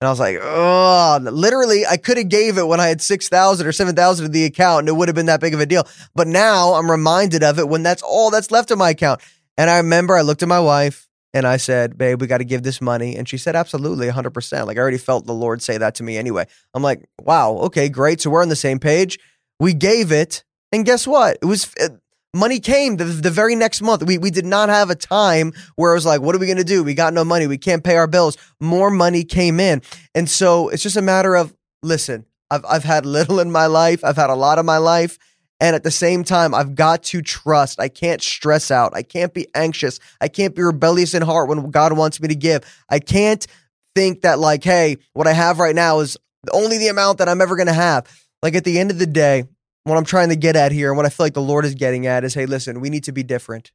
And 0.00 0.06
I 0.06 0.10
was 0.10 0.20
like, 0.20 0.38
oh, 0.42 1.18
literally, 1.22 1.86
I 1.86 1.96
could 1.96 2.18
have 2.18 2.28
gave 2.28 2.58
it 2.58 2.66
when 2.66 2.80
I 2.80 2.88
had 2.88 3.00
6,000 3.00 3.66
or 3.66 3.72
7,000 3.72 4.26
in 4.26 4.32
the 4.32 4.44
account 4.44 4.80
and 4.80 4.88
it 4.88 4.92
would 4.92 5.08
have 5.08 5.14
been 5.14 5.26
that 5.26 5.40
big 5.40 5.54
of 5.54 5.60
a 5.60 5.66
deal. 5.66 5.88
But 6.14 6.28
now 6.28 6.74
I'm 6.74 6.90
reminded 6.90 7.42
of 7.42 7.58
it 7.58 7.68
when 7.68 7.82
that's 7.82 8.02
all 8.02 8.30
that's 8.30 8.50
left 8.50 8.70
in 8.70 8.78
my 8.78 8.90
account. 8.90 9.22
And 9.56 9.70
I 9.70 9.78
remember 9.78 10.14
I 10.14 10.20
looked 10.20 10.42
at 10.42 10.48
my 10.48 10.60
wife 10.60 11.08
and 11.32 11.46
I 11.46 11.56
said, 11.56 11.96
babe, 11.96 12.20
we 12.20 12.26
got 12.26 12.38
to 12.38 12.44
give 12.44 12.62
this 12.62 12.82
money. 12.82 13.16
And 13.16 13.26
she 13.26 13.38
said, 13.38 13.56
absolutely, 13.56 14.08
100%. 14.08 14.66
Like 14.66 14.76
I 14.76 14.80
already 14.80 14.98
felt 14.98 15.24
the 15.24 15.32
Lord 15.32 15.62
say 15.62 15.78
that 15.78 15.94
to 15.94 16.02
me 16.02 16.18
anyway. 16.18 16.46
I'm 16.74 16.82
like, 16.82 17.08
wow, 17.20 17.52
okay, 17.52 17.88
great. 17.88 18.20
So 18.20 18.28
we're 18.28 18.42
on 18.42 18.50
the 18.50 18.56
same 18.56 18.78
page. 18.78 19.18
We 19.58 19.72
gave 19.72 20.12
it. 20.12 20.44
And 20.72 20.84
guess 20.84 21.06
what? 21.06 21.38
It 21.40 21.46
was 21.46 21.72
it, 21.78 21.92
money 22.36 22.60
came 22.60 22.96
the, 22.96 23.04
the 23.04 23.30
very 23.30 23.56
next 23.56 23.82
month. 23.82 24.04
We, 24.04 24.18
we 24.18 24.30
did 24.30 24.46
not 24.46 24.68
have 24.68 24.90
a 24.90 24.94
time 24.94 25.52
where 25.74 25.92
it 25.92 25.96
was 25.96 26.06
like, 26.06 26.20
what 26.20 26.34
are 26.34 26.38
we 26.38 26.46
going 26.46 26.58
to 26.58 26.64
do? 26.64 26.84
We 26.84 26.94
got 26.94 27.14
no 27.14 27.24
money. 27.24 27.46
We 27.46 27.58
can't 27.58 27.82
pay 27.82 27.96
our 27.96 28.06
bills. 28.06 28.36
More 28.60 28.90
money 28.90 29.24
came 29.24 29.58
in. 29.58 29.82
And 30.14 30.28
so 30.28 30.68
it's 30.68 30.82
just 30.82 30.96
a 30.96 31.02
matter 31.02 31.34
of, 31.34 31.54
listen, 31.82 32.26
I've, 32.50 32.64
I've 32.64 32.84
had 32.84 33.06
little 33.06 33.40
in 33.40 33.50
my 33.50 33.66
life. 33.66 34.04
I've 34.04 34.16
had 34.16 34.30
a 34.30 34.34
lot 34.34 34.58
of 34.58 34.64
my 34.64 34.78
life. 34.78 35.18
And 35.58 35.74
at 35.74 35.84
the 35.84 35.90
same 35.90 36.22
time, 36.22 36.54
I've 36.54 36.74
got 36.74 37.02
to 37.04 37.22
trust. 37.22 37.80
I 37.80 37.88
can't 37.88 38.22
stress 38.22 38.70
out. 38.70 38.94
I 38.94 39.02
can't 39.02 39.32
be 39.32 39.48
anxious. 39.54 39.98
I 40.20 40.28
can't 40.28 40.54
be 40.54 40.62
rebellious 40.62 41.14
in 41.14 41.22
heart 41.22 41.48
when 41.48 41.70
God 41.70 41.96
wants 41.96 42.20
me 42.20 42.28
to 42.28 42.34
give. 42.34 42.62
I 42.90 42.98
can't 42.98 43.46
think 43.94 44.20
that, 44.20 44.38
like, 44.38 44.62
hey, 44.62 44.98
what 45.14 45.26
I 45.26 45.32
have 45.32 45.58
right 45.58 45.74
now 45.74 46.00
is 46.00 46.18
only 46.52 46.76
the 46.76 46.88
amount 46.88 47.18
that 47.18 47.28
I'm 47.30 47.40
ever 47.40 47.56
going 47.56 47.68
to 47.68 47.72
have. 47.72 48.06
Like, 48.42 48.54
at 48.54 48.64
the 48.64 48.78
end 48.78 48.90
of 48.90 48.98
the 48.98 49.06
day, 49.06 49.44
what 49.86 49.96
I'm 49.96 50.04
trying 50.04 50.30
to 50.30 50.36
get 50.36 50.56
at 50.56 50.72
here 50.72 50.90
and 50.90 50.96
what 50.96 51.06
I 51.06 51.10
feel 51.10 51.26
like 51.26 51.34
the 51.34 51.40
Lord 51.40 51.64
is 51.64 51.76
getting 51.76 52.06
at 52.06 52.24
is 52.24 52.34
hey, 52.34 52.46
listen, 52.46 52.80
we 52.80 52.90
need 52.90 53.04
to 53.04 53.12
be 53.12 53.22
different. 53.22 53.70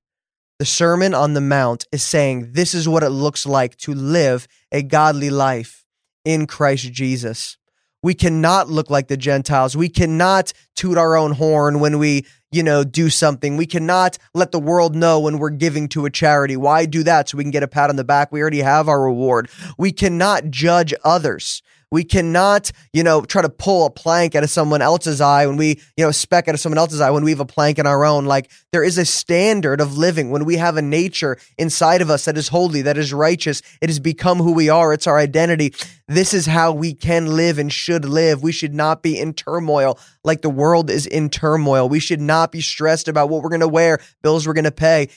The 0.59 0.65
Sermon 0.65 1.13
on 1.13 1.33
the 1.33 1.41
Mount 1.41 1.87
is 1.91 2.03
saying 2.03 2.51
this 2.51 2.73
is 2.73 2.87
what 2.87 3.01
it 3.01 3.09
looks 3.09 3.45
like 3.45 3.77
to 3.77 3.93
live 3.93 4.45
a 4.73 4.83
godly 4.83 5.29
life 5.29 5.85
in 6.25 6.47
Christ 6.47 6.91
Jesus. 6.91 7.57
We 8.03 8.13
cannot 8.13 8.67
look 8.67 8.89
like 8.89 9.07
the 9.07 9.15
Gentiles. 9.15 9.77
We 9.77 9.87
cannot 9.87 10.51
toot 10.75 10.97
our 10.97 11.15
own 11.15 11.31
horn 11.31 11.79
when 11.79 11.97
we, 11.97 12.25
you 12.51 12.61
know, 12.61 12.83
do 12.83 13.09
something. 13.09 13.55
We 13.55 13.65
cannot 13.65 14.17
let 14.33 14.51
the 14.51 14.59
world 14.59 14.95
know 14.95 15.21
when 15.21 15.37
we're 15.37 15.49
giving 15.49 15.87
to 15.89 16.05
a 16.05 16.09
charity. 16.09 16.57
Why 16.57 16.85
do 16.85 17.03
that? 17.03 17.29
So 17.29 17.37
we 17.37 17.43
can 17.43 17.51
get 17.51 17.63
a 17.63 17.67
pat 17.67 17.89
on 17.89 17.95
the 17.95 18.03
back. 18.03 18.31
We 18.31 18.41
already 18.41 18.59
have 18.59 18.89
our 18.89 19.01
reward. 19.01 19.49
We 19.77 19.91
cannot 19.93 20.49
judge 20.49 20.93
others. 21.05 21.61
We 21.91 22.05
cannot, 22.05 22.71
you 22.93 23.03
know, 23.03 23.21
try 23.21 23.41
to 23.41 23.49
pull 23.49 23.85
a 23.85 23.89
plank 23.89 24.33
out 24.33 24.43
of 24.43 24.49
someone 24.49 24.81
else's 24.81 25.19
eye 25.19 25.45
when 25.45 25.57
we, 25.57 25.81
you 25.97 26.05
know, 26.05 26.11
speck 26.11 26.47
out 26.47 26.55
of 26.55 26.61
someone 26.61 26.77
else's 26.77 27.01
eye 27.01 27.09
when 27.09 27.25
we 27.25 27.31
have 27.31 27.41
a 27.41 27.45
plank 27.45 27.79
in 27.79 27.85
our 27.85 28.05
own. 28.05 28.25
Like 28.25 28.49
there 28.71 28.83
is 28.83 28.97
a 28.97 29.03
standard 29.03 29.81
of 29.81 29.97
living 29.97 30.31
when 30.31 30.45
we 30.45 30.55
have 30.55 30.77
a 30.77 30.81
nature 30.81 31.37
inside 31.57 32.01
of 32.01 32.09
us 32.09 32.25
that 32.25 32.37
is 32.37 32.47
holy, 32.47 32.81
that 32.83 32.97
is 32.97 33.13
righteous. 33.13 33.61
It 33.81 33.89
has 33.89 33.99
become 33.99 34.37
who 34.37 34.53
we 34.53 34.69
are. 34.69 34.93
It's 34.93 35.05
our 35.05 35.17
identity. 35.17 35.73
This 36.07 36.33
is 36.33 36.45
how 36.45 36.71
we 36.71 36.93
can 36.93 37.25
live 37.25 37.59
and 37.59 37.71
should 37.71 38.05
live. 38.05 38.41
We 38.41 38.53
should 38.53 38.73
not 38.73 39.03
be 39.03 39.19
in 39.19 39.33
turmoil 39.33 39.99
like 40.23 40.41
the 40.41 40.49
world 40.49 40.89
is 40.89 41.05
in 41.05 41.29
turmoil. 41.29 41.89
We 41.89 41.99
should 41.99 42.21
not 42.21 42.53
be 42.53 42.61
stressed 42.61 43.09
about 43.09 43.29
what 43.29 43.43
we're 43.43 43.49
going 43.49 43.61
to 43.61 43.67
wear, 43.67 43.99
bills 44.21 44.47
we're 44.47 44.53
going 44.53 44.63
to 44.63 44.71
pay 44.71 45.09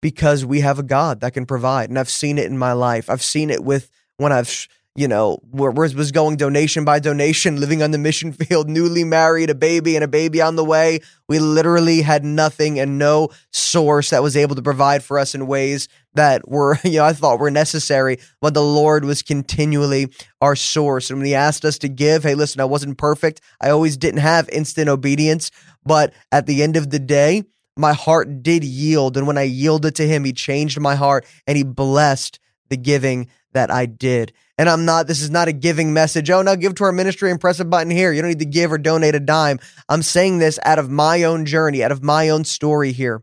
because 0.00 0.44
we 0.44 0.60
have 0.60 0.78
a 0.78 0.82
God 0.82 1.20
that 1.20 1.34
can 1.34 1.44
provide. 1.44 1.90
And 1.90 1.98
I've 1.98 2.08
seen 2.08 2.38
it 2.38 2.46
in 2.46 2.56
my 2.56 2.72
life. 2.72 3.10
I've 3.10 3.22
seen 3.22 3.50
it 3.50 3.62
with 3.62 3.90
when 4.16 4.32
I've 4.32 4.66
you 4.98 5.06
know, 5.06 5.38
was 5.52 6.10
going 6.10 6.36
donation 6.36 6.84
by 6.84 6.98
donation, 6.98 7.60
living 7.60 7.84
on 7.84 7.92
the 7.92 7.98
mission 7.98 8.32
field, 8.32 8.68
newly 8.68 9.04
married, 9.04 9.48
a 9.48 9.54
baby 9.54 9.94
and 9.94 10.02
a 10.02 10.08
baby 10.08 10.42
on 10.42 10.56
the 10.56 10.64
way. 10.64 10.98
We 11.28 11.38
literally 11.38 12.02
had 12.02 12.24
nothing 12.24 12.80
and 12.80 12.98
no 12.98 13.28
source 13.52 14.10
that 14.10 14.24
was 14.24 14.36
able 14.36 14.56
to 14.56 14.62
provide 14.62 15.04
for 15.04 15.20
us 15.20 15.36
in 15.36 15.46
ways 15.46 15.88
that 16.14 16.48
were, 16.48 16.78
you 16.84 16.98
know, 16.98 17.04
I 17.04 17.12
thought 17.12 17.38
were 17.38 17.48
necessary, 17.48 18.18
but 18.40 18.54
the 18.54 18.62
Lord 18.62 19.04
was 19.04 19.22
continually 19.22 20.12
our 20.40 20.56
source. 20.56 21.10
And 21.10 21.20
when 21.20 21.26
He 21.26 21.34
asked 21.34 21.64
us 21.64 21.78
to 21.78 21.88
give, 21.88 22.24
hey, 22.24 22.34
listen, 22.34 22.60
I 22.60 22.64
wasn't 22.64 22.98
perfect. 22.98 23.40
I 23.60 23.70
always 23.70 23.96
didn't 23.96 24.20
have 24.20 24.48
instant 24.48 24.88
obedience, 24.88 25.52
but 25.86 26.12
at 26.32 26.46
the 26.46 26.60
end 26.60 26.76
of 26.76 26.90
the 26.90 26.98
day, 26.98 27.44
my 27.76 27.92
heart 27.92 28.42
did 28.42 28.64
yield. 28.64 29.16
And 29.16 29.28
when 29.28 29.38
I 29.38 29.42
yielded 29.42 29.94
to 29.94 30.08
Him, 30.08 30.24
He 30.24 30.32
changed 30.32 30.80
my 30.80 30.96
heart 30.96 31.24
and 31.46 31.56
He 31.56 31.62
blessed 31.62 32.40
the 32.68 32.76
giving 32.76 33.28
that 33.52 33.70
I 33.70 33.86
did. 33.86 34.32
And 34.58 34.68
I'm 34.68 34.84
not, 34.84 35.06
this 35.06 35.22
is 35.22 35.30
not 35.30 35.46
a 35.46 35.52
giving 35.52 35.92
message. 35.92 36.28
Oh, 36.30 36.42
no, 36.42 36.56
give 36.56 36.74
to 36.76 36.84
our 36.84 36.92
ministry 36.92 37.30
and 37.30 37.40
press 37.40 37.60
a 37.60 37.64
button 37.64 37.92
here. 37.92 38.12
You 38.12 38.20
don't 38.20 38.30
need 38.30 38.40
to 38.40 38.44
give 38.44 38.72
or 38.72 38.78
donate 38.78 39.14
a 39.14 39.20
dime. 39.20 39.60
I'm 39.88 40.02
saying 40.02 40.38
this 40.38 40.58
out 40.64 40.80
of 40.80 40.90
my 40.90 41.22
own 41.22 41.46
journey, 41.46 41.84
out 41.84 41.92
of 41.92 42.02
my 42.02 42.28
own 42.28 42.44
story 42.44 42.90
here. 42.90 43.22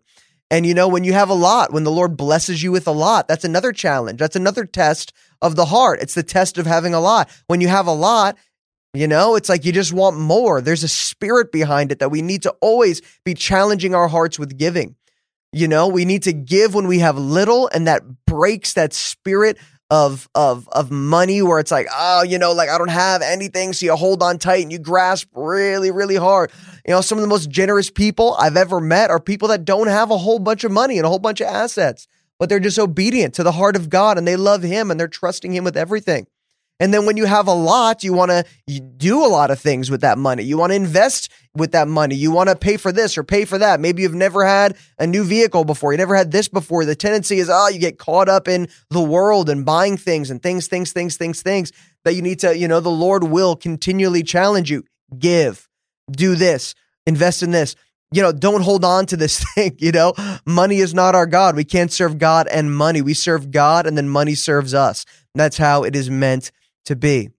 And 0.50 0.66
you 0.66 0.74
know, 0.74 0.88
when 0.88 1.04
you 1.04 1.12
have 1.12 1.30
a 1.30 1.34
lot, 1.34 1.74
when 1.74 1.84
the 1.84 1.92
Lord 1.92 2.16
blesses 2.16 2.64
you 2.64 2.72
with 2.72 2.88
a 2.88 2.92
lot, 2.92 3.28
that's 3.28 3.44
another 3.44 3.74
challenge. 3.74 4.20
That's 4.20 4.36
another 4.36 4.64
test 4.64 5.12
of 5.42 5.56
the 5.56 5.66
heart. 5.66 6.02
It's 6.02 6.14
the 6.14 6.24
test 6.24 6.58
of 6.58 6.66
having 6.66 6.94
a 6.94 7.00
lot. 7.00 7.30
When 7.48 7.62
you 7.62 7.68
have 7.68 7.88
a 7.88 7.94
lot, 7.94 8.38
you 8.94 9.08
know, 9.08 9.36
it's 9.36 9.50
like 9.50 9.66
you 9.66 9.74
just 9.74 9.92
want 9.92 10.18
more. 10.18 10.62
There's 10.62 10.84
a 10.84 10.88
spirit 10.88 11.52
behind 11.52 11.92
it 11.92 12.00
that 12.00 12.12
we 12.12 12.22
need 12.22 12.44
to 12.44 12.56
always 12.62 13.02
be 13.26 13.34
challenging 13.34 13.94
our 13.94 14.08
hearts 14.08 14.40
with 14.40 14.58
giving. 14.58 14.96
You 15.52 15.68
know, 15.68 15.88
we 15.88 16.06
need 16.06 16.24
to 16.24 16.34
give 16.34 16.74
when 16.76 16.88
we 16.88 17.00
have 17.00 17.18
little, 17.18 17.70
and 17.74 17.88
that 17.88 18.04
breaks 18.26 18.74
that 18.74 18.94
spirit 18.94 19.58
of 19.92 20.28
of 20.34 20.68
of 20.70 20.90
money 20.90 21.42
where 21.42 21.60
it's 21.60 21.72
like 21.72 21.88
oh 21.96 22.24
you 22.24 22.40
know 22.40 22.54
like 22.54 22.70
I 22.70 22.78
don't 22.78 22.90
have 22.90 23.22
anything 23.22 23.72
so 23.72 23.86
you 23.86 23.96
hold 23.96 24.24
on 24.24 24.40
tight 24.40 24.64
and 24.64 24.72
you 24.72 24.80
grasp 24.80 25.28
really 25.34 25.92
really 25.92 26.16
hard. 26.16 26.52
You 26.88 26.94
know 26.94 27.02
some 27.02 27.18
of 27.18 27.22
the 27.22 27.28
most 27.28 27.50
generous 27.50 27.92
people 27.92 28.36
I've 28.40 28.58
ever 28.58 28.80
met 28.80 29.12
are 29.12 29.20
people 29.20 29.48
that 29.50 29.64
don't 29.66 29.88
have 29.88 30.10
a 30.12 30.18
whole 30.18 30.40
bunch 30.40 30.64
of 30.64 30.72
money 30.72 30.98
and 30.98 31.06
a 31.06 31.10
whole 31.10 31.20
bunch 31.20 31.42
of 31.42 31.48
assets 31.48 32.08
but 32.40 32.50
they're 32.50 32.60
just 32.60 32.80
obedient 32.80 33.34
to 33.36 33.44
the 33.44 33.52
heart 33.52 33.76
of 33.76 33.90
God 33.90 34.18
and 34.18 34.28
they 34.28 34.36
love 34.36 34.62
him 34.64 34.92
and 34.92 35.00
they're 35.00 35.08
trusting 35.08 35.54
him 35.54 35.64
with 35.64 35.78
everything 35.78 36.28
and 36.80 36.94
then 36.94 37.06
when 37.06 37.16
you 37.16 37.26
have 37.26 37.48
a 37.48 37.54
lot, 37.54 38.04
you 38.04 38.12
want 38.12 38.32
to 38.32 38.44
do 38.98 39.26
a 39.26 39.28
lot 39.28 39.50
of 39.50 39.60
things 39.60 39.90
with 39.90 40.02
that 40.02 40.18
money. 40.18 40.44
You 40.44 40.58
want 40.58 40.72
to 40.72 40.76
invest 40.76 41.32
with 41.56 41.72
that 41.72 41.88
money. 41.88 42.16
You 42.16 42.32
want 42.32 42.50
to 42.50 42.56
pay 42.56 42.76
for 42.76 42.92
this 42.92 43.18
or 43.18 43.24
pay 43.24 43.46
for 43.46 43.58
that. 43.58 43.80
Maybe 43.80 44.02
you've 44.02 44.14
never 44.14 44.44
had 44.44 44.76
a 45.00 45.08
new 45.08 45.24
vehicle 45.24 45.64
before. 45.64 45.94
You 45.94 45.98
never 45.98 46.16
had 46.16 46.34
this 46.34 46.50
before. 46.50 46.84
The 46.84 46.96
tendency 46.96 47.38
is, 47.40 47.50
oh, 47.50 47.70
you 47.70 47.80
get 47.80 47.98
caught 47.98 48.28
up 48.28 48.50
in 48.50 48.68
the 48.90 49.02
world 49.02 49.50
and 49.50 49.66
buying 49.66 49.96
things 49.96 50.30
and 50.30 50.44
things, 50.44 50.68
things, 50.68 50.92
things, 50.92 51.16
things, 51.16 51.42
things 51.42 51.72
that 52.04 52.14
you 52.14 52.22
need 52.22 52.40
to, 52.40 52.58
you 52.58 52.68
know, 52.68 52.82
the 52.82 52.90
Lord 52.90 53.24
will 53.24 53.56
continually 53.56 54.22
challenge 54.22 54.70
you. 54.70 54.84
Give, 55.18 55.70
do 56.12 56.36
this, 56.36 56.76
invest 57.06 57.42
in 57.42 57.52
this. 57.52 57.76
you 58.12 58.22
know, 58.22 58.32
don't 58.34 58.62
hold 58.62 58.84
on 58.84 59.06
to 59.08 59.18
this 59.18 59.44
thing. 59.56 59.78
You 59.80 59.94
know, 59.94 60.14
money 60.46 60.80
is 60.80 60.94
not 60.94 61.16
our 61.16 61.26
God. 61.26 61.56
We 61.56 61.64
can't 61.64 61.92
serve 61.92 62.18
God 62.18 62.48
and 62.50 62.76
money. 62.76 63.02
We 63.02 63.14
serve 63.14 63.50
God 63.50 63.88
and 63.88 63.98
then 63.98 64.10
money 64.10 64.36
serves 64.36 64.74
us. 64.74 65.06
That's 65.36 65.58
how 65.58 65.84
it 65.84 65.96
is 65.96 66.10
meant 66.10 66.52
to 66.86 66.96
be. 66.96 67.30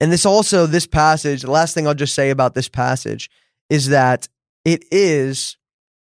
And 0.00 0.10
this 0.12 0.26
also, 0.26 0.66
this 0.66 0.86
passage, 0.86 1.42
the 1.42 1.50
last 1.50 1.74
thing 1.74 1.86
I'll 1.86 1.94
just 1.94 2.14
say 2.14 2.30
about 2.30 2.54
this 2.54 2.68
passage 2.68 3.30
is 3.70 3.88
that 3.88 4.28
it 4.64 4.84
is 4.90 5.56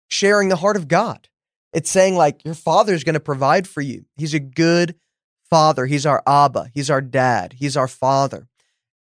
sharing 0.09 0.49
the 0.49 0.55
heart 0.55 0.75
of 0.75 0.87
God. 0.87 1.29
It's 1.73 1.91
saying, 1.91 2.15
like, 2.15 2.43
your 2.43 2.53
father 2.53 2.93
is 2.93 3.03
going 3.03 3.13
to 3.13 3.19
provide 3.19 3.67
for 3.67 3.81
you. 3.81 4.05
He's 4.15 4.33
a 4.33 4.39
good 4.39 4.95
father. 5.49 5.85
He's 5.85 6.05
our 6.05 6.23
Abba. 6.25 6.69
He's 6.73 6.89
our 6.89 7.01
dad. 7.01 7.53
He's 7.53 7.77
our 7.77 7.87
father. 7.87 8.47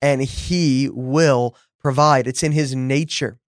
And 0.01 0.21
he 0.21 0.89
will 0.91 1.55
provide. 1.79 2.27
It's 2.27 2.43
in 2.43 2.51
his 2.51 2.75
nature, 2.75 3.39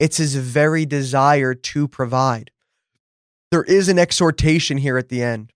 it's 0.00 0.16
his 0.16 0.34
very 0.34 0.86
desire 0.86 1.54
to 1.54 1.86
provide. 1.86 2.50
There 3.50 3.62
is 3.62 3.88
an 3.88 3.98
exhortation 3.98 4.78
here 4.78 4.98
at 4.98 5.08
the 5.08 5.22
end 5.22 5.52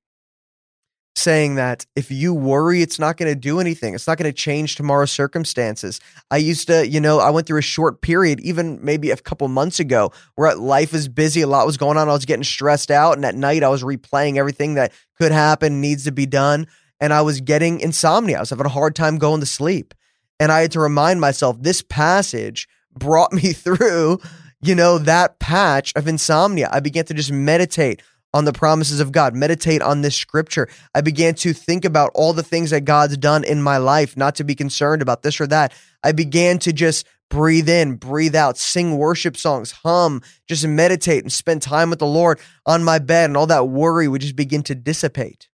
saying 1.17 1.57
that 1.57 1.85
if 1.97 2.11
you 2.11 2.33
worry, 2.33 2.81
it's 2.81 2.99
not 2.99 3.17
going 3.17 3.31
to 3.31 3.39
do 3.39 3.61
anything. 3.61 3.95
It's 3.95 4.07
not 4.07 4.19
going 4.19 4.31
to 4.31 4.37
change 4.37 4.77
tomorrow's 4.77 5.11
circumstances. 5.11 6.01
I 6.31 6.37
used 6.37 6.69
to, 6.69 6.87
you 6.87 7.01
know, 7.01 7.19
I 7.19 7.31
went 7.31 7.47
through 7.47 7.59
a 7.59 7.63
short 7.63 8.03
period, 8.03 8.41
even 8.41 8.79
maybe 8.83 9.11
a 9.11 9.17
couple 9.17 9.49
months 9.49 9.81
ago, 9.81 10.13
where 10.37 10.55
life 10.55 10.93
was 10.93 11.09
busy, 11.09 11.41
a 11.41 11.47
lot 11.47 11.67
was 11.67 11.77
going 11.77 11.97
on. 11.99 12.09
I 12.09 12.13
was 12.13 12.25
getting 12.25 12.45
stressed 12.45 12.91
out. 12.91 13.17
And 13.17 13.25
at 13.25 13.35
night, 13.35 13.63
I 13.65 13.69
was 13.69 13.83
replaying 13.83 14.37
everything 14.37 14.75
that 14.75 14.93
could 15.19 15.33
happen, 15.33 15.81
needs 15.81 16.05
to 16.05 16.13
be 16.13 16.27
done. 16.27 16.67
And 17.01 17.13
I 17.13 17.23
was 17.23 17.41
getting 17.41 17.81
insomnia. 17.81 18.37
I 18.37 18.41
was 18.41 18.51
having 18.51 18.67
a 18.67 18.71
hard 18.71 18.95
time 18.95 19.19
going 19.19 19.41
to 19.41 19.47
sleep. 19.47 19.95
And 20.41 20.53
I 20.53 20.61
had 20.61 20.73
to 20.73 20.81
remind 20.81 21.21
myself 21.21 21.61
this 21.61 21.83
passage 21.83 22.69
brought 22.93 23.33
me 23.33 23.53
through, 23.53 24.21
you 24.61 24.75
know, 24.75 24.99
that 24.99 25.39
patch 25.39 25.93
of 25.97 26.07
insomnia. 26.07 26.69
I 26.73 26.81
began 26.81 27.05
to 27.07 27.15
just 27.15 27.33
meditate 27.33 28.03
on 28.35 28.45
the 28.45 28.53
promises 28.53 29.01
of 29.01 29.13
God, 29.13 29.35
meditate 29.35 29.83
on 29.83 30.03
this 30.03 30.17
scripture. 30.17 30.69
I 30.95 31.01
began 31.01 31.35
to 31.37 31.53
think 31.53 31.85
about 31.85 32.11
all 32.15 32.33
the 32.33 32.43
things 32.43 32.71
that 32.71 32.83
God's 32.83 33.17
done 33.17 33.45
in 33.45 33.63
my 33.63 33.79
life, 33.79 34.17
not 34.17 34.35
to 34.37 34.45
be 34.45 34.55
concerned 34.55 35.03
about 35.03 35.23
this 35.23 35.41
or 35.41 35.47
that. 35.47 35.73
I 36.03 36.13
began 36.13 36.59
to 36.61 36.73
just 36.73 37.07
breathe 37.31 37.69
in, 37.69 37.97
breathe 37.97 38.35
out, 38.35 38.57
sing 38.57 38.97
worship 38.97 39.37
songs, 39.37 39.73
hum, 39.73 40.23
just 40.47 40.67
meditate 40.67 41.23
and 41.23 41.33
spend 41.33 41.63
time 41.63 41.91
with 41.91 41.99
the 41.99 42.07
Lord 42.07 42.41
on 42.67 42.85
my 42.85 42.99
bed, 42.99 43.31
and 43.31 43.37
all 43.37 43.47
that 43.47 43.69
worry 43.69 44.09
would 44.09 44.21
just 44.21 44.37
begin 44.37 44.63
to 44.65 44.75
dissipate. 44.75 45.49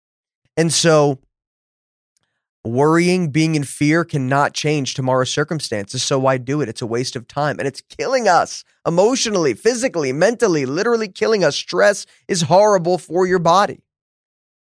And 0.57 0.71
so, 0.71 1.19
Worrying, 2.65 3.29
being 3.29 3.55
in 3.55 3.63
fear 3.63 4.05
cannot 4.05 4.53
change 4.53 4.93
tomorrow's 4.93 5.33
circumstances. 5.33 6.01
So 6.01 6.17
why 6.17 6.37
do 6.37 6.61
it? 6.61 6.69
It's 6.69 6.81
a 6.81 6.87
waste 6.87 7.17
of 7.17 7.27
time 7.27 7.59
and 7.59 7.67
it's 7.67 7.81
killing 7.81 8.27
us 8.27 8.63
emotionally, 8.87 9.53
physically, 9.53 10.13
mentally, 10.13 10.65
literally 10.65 11.09
killing 11.09 11.43
us. 11.43 11.57
Stress 11.57 12.05
is 12.27 12.43
horrible 12.43 12.97
for 12.97 13.27
your 13.27 13.39
body. 13.39 13.81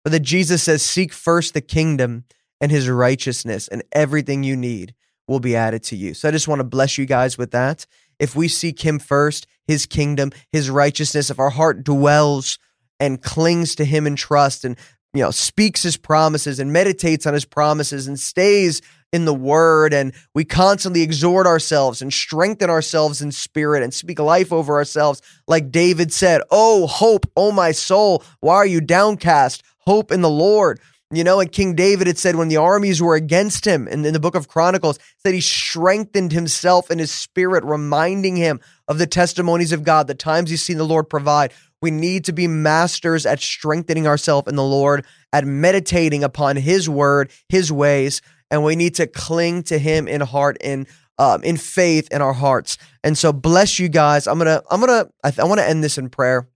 But 0.04 0.12
that 0.12 0.22
Jesus 0.22 0.64
says, 0.64 0.82
seek 0.82 1.14
first 1.14 1.54
the 1.54 1.62
kingdom 1.62 2.26
and 2.60 2.72
his 2.72 2.90
righteousness, 2.90 3.68
and 3.68 3.84
everything 3.92 4.44
you 4.44 4.56
need 4.56 4.96
will 5.28 5.40
be 5.40 5.56
added 5.56 5.84
to 5.84 5.96
you. 5.96 6.14
So 6.14 6.28
I 6.28 6.32
just 6.32 6.48
want 6.48 6.60
to 6.60 6.66
bless 6.66 6.98
you 6.98 7.06
guys 7.06 7.38
with 7.38 7.52
that. 7.52 7.86
If 8.20 8.36
we 8.36 8.48
seek 8.48 8.82
him 8.82 9.00
first, 9.00 9.48
his 9.68 9.86
kingdom, 9.86 10.32
his 10.52 10.70
righteousness, 10.70 11.30
if 11.30 11.40
our 11.40 11.50
heart 11.50 11.84
dwells 11.84 12.60
and 13.00 13.22
clings 13.22 13.76
to 13.76 13.86
him 13.86 14.08
in 14.08 14.16
trust 14.16 14.64
and 14.64 14.78
you 15.13 15.21
know, 15.21 15.32
speaks 15.32 15.84
his 15.84 15.97
promises 15.97 16.60
and 16.60 16.73
meditates 16.73 17.26
on 17.26 17.34
his 17.34 17.45
promises 17.45 18.08
and 18.08 18.19
stays 18.19 18.82
in 19.12 19.26
the 19.26 19.34
word 19.34 19.93
and 19.93 20.12
we 20.34 20.43
constantly 20.43 21.04
exhort 21.04 21.45
ourselves 21.45 22.02
and 22.02 22.12
strengthen 22.12 22.69
ourselves 22.69 23.21
in 23.21 23.32
spirit 23.32 23.84
and 23.84 23.93
speak 23.93 24.17
life 24.17 24.52
over 24.52 24.73
ourselves 24.73 25.21
like 25.47 25.71
David 25.71 26.12
said, 26.12 26.41
"Oh 26.49 26.88
hope, 26.88 27.28
oh 27.38 27.52
my 27.52 27.71
soul, 27.71 28.23
why 28.39 28.56
are 28.56 28.65
you 28.65 28.82
downcast? 28.82 29.62
Hope 29.78 30.12
in 30.12 30.21
the 30.21 30.30
Lord." 30.30 30.80
You 31.12 31.23
know, 31.23 31.39
and 31.39 31.52
King 31.52 31.76
David 31.76 32.08
had 32.08 32.17
said 32.17 32.36
when 32.36 32.47
the 32.47 32.58
armies 32.58 32.99
were 32.99 33.13
against 33.13 33.65
him 33.65 33.88
in, 33.88 34.04
in 34.04 34.13
the 34.13 34.19
book 34.19 34.34
of 34.34 34.47
Chronicles, 34.47 34.97
that 35.23 35.36
he 35.36 35.41
strengthened 35.41 36.32
himself 36.32 36.89
in 36.89 36.97
his 36.97 37.12
spirit, 37.12 37.63
reminding 37.63 38.36
him 38.36 38.60
of 38.88 38.97
the 38.97 39.06
testimonies 39.06 39.71
of 39.71 39.84
God, 39.84 40.08
the 40.08 40.15
times 40.15 40.49
he's 40.49 40.63
seen 40.63 40.80
the 40.80 40.84
Lord 40.84 41.12
provide. 41.12 41.54
We 41.84 41.91
need 41.91 42.24
to 42.26 42.32
be 42.32 42.48
masters 42.48 43.26
at 43.26 43.41
strengthening 43.41 44.08
ourselves 44.08 44.48
in 44.48 44.56
the 44.56 44.63
Lord, 44.63 45.06
at 45.34 45.43
meditating 45.46 46.24
upon 46.24 46.56
His 46.56 46.89
word, 46.89 47.30
His 47.50 47.74
ways, 47.74 48.22
and 48.50 48.63
we 48.63 48.78
need 48.78 48.96
to 48.96 49.06
cling 49.06 49.63
to 49.63 49.78
Him 49.78 50.08
in 50.08 50.22
heart, 50.22 50.56
in 50.62 50.88
um, 51.17 51.43
in 51.43 51.58
faith, 51.58 52.08
in 52.10 52.22
our 52.22 52.32
hearts. 52.32 52.78
And 53.04 53.17
so, 53.17 53.34
bless 53.34 53.80
you 53.80 53.89
guys. 53.89 54.28
I'm 54.28 54.38
gonna, 54.38 54.63
I'm 54.72 54.80
gonna, 54.80 55.10
I, 55.26 55.32
th- 55.32 55.39
I 55.39 55.43
want 55.43 55.60
to 55.60 55.67
end 55.67 55.84
this 55.84 55.98
in 55.98 56.08
prayer. 56.08 56.48